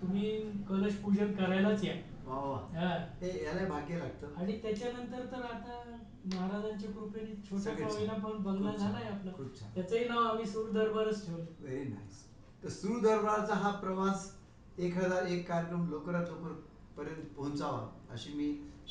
तुम्ही 0.00 0.30
कलश 0.68 0.94
पूजन 0.96 1.32
करायलाच 1.34 1.84
या 1.84 1.94
वा 2.26 2.36
वा 2.40 2.56
हा. 2.74 2.88
हे 3.20 3.30
याला 3.44 3.68
भाग्य 3.68 3.98
लागतं 3.98 4.34
आणि 4.36 4.58
त्याच्यानंतर 4.62 5.24
तर 5.32 5.42
आता 5.44 5.96
महाराजांच्या 6.26 6.90
कृपेने 6.90 7.34
छोटा 7.42 7.60
सगळं 7.62 7.76
का 7.78 7.88
छान. 7.88 7.96
होईना 7.98 8.14
पण 8.18 8.42
बंगला 8.42 8.70
खूप 8.70 8.80
छान. 8.80 8.88
झालाय 8.88 9.08
आपला 9.08 9.32
खूप 9.32 9.60
छान. 9.60 9.70
त्याचंही 9.74 10.04
नाव 10.04 10.22
आम्ही 10.22 10.46
सूर 10.46 10.70
दरबारच 10.70 11.24
ठेवलं 11.26 11.44
व्हेरी 11.60 11.84
नाईस 11.84 12.22
तर 12.62 12.68
सुरू 12.70 12.98
दरबारचा 13.00 13.54
हा 13.54 13.70
प्रवास 13.78 14.30
एक 14.78 14.96
हजार 14.96 15.26
एक 15.26 15.46
कार्यक्रम 15.48 15.88
लवकरात 15.90 16.28
लवकर 16.28 16.52
पर्यंत 16.96 17.26
पोहोचावा 17.36 17.86
अशी 18.10 18.32
मी 18.32 18.46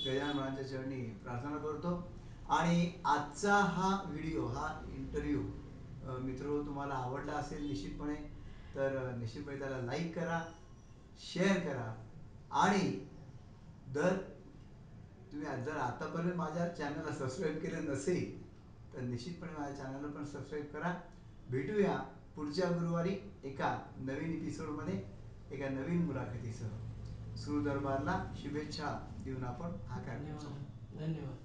गजानन 0.06 0.36
महाराजांच्या 0.38 0.78
चरणी 0.78 1.02
प्रार्थना 1.24 1.58
करतो 1.58 1.96
आणि 2.50 2.92
आजचा 3.06 3.56
हा 3.74 3.90
व्हिडिओ 4.08 4.46
हा 4.48 4.68
इंटरव्ह्यू 4.96 5.42
मित्र 6.22 6.62
तुम्हाला 6.66 6.94
आवडला 6.96 7.34
असेल 7.34 7.68
निश्चितपणे 7.68 8.16
तर 8.76 8.96
अ, 8.98 9.16
निश्चितपणे 9.16 9.60
त्याला 9.60 9.78
लाईक 9.78 10.16
करा 10.16 10.40
शेअर 11.20 11.60
करा. 11.60 11.94
आणि 12.52 12.90
दर 13.94 14.16
तुम्ही 15.32 15.64
जर 15.66 15.78
आतापर्यंत 15.78 16.36
माझ्या 16.36 16.68
चॅनलला 16.70 17.14
सबस्क्राईब 17.14 17.58
केलं 17.58 17.92
नसेल 17.92 18.42
तर 18.94 19.02
निश्चितपणे 19.02 19.52
माझ्या 19.60 19.76
चॅनलला 19.76 20.08
पण 20.08 20.26
सबस्क्राईब 20.26 20.66
करा. 20.66 20.94
भेटूया 21.50 21.98
पुढच्या 22.36 22.70
गुरुवारी 22.70 23.16
एका 23.44 23.78
नवीन 23.98 24.34
एपिसोडमध्ये 24.34 25.02
एका 25.52 25.70
नवीन 25.70 26.06
मुलाखतीसह. 26.06 26.68
सुरू 27.36 27.64
दरबारला 27.64 28.24
शुभेच्छा 28.36 28.98
देऊन 29.26 29.44
आपण 29.44 29.76
हा 29.88 30.02
कार्यक्रम 30.02 30.38
धन्यवाद. 31.00 31.38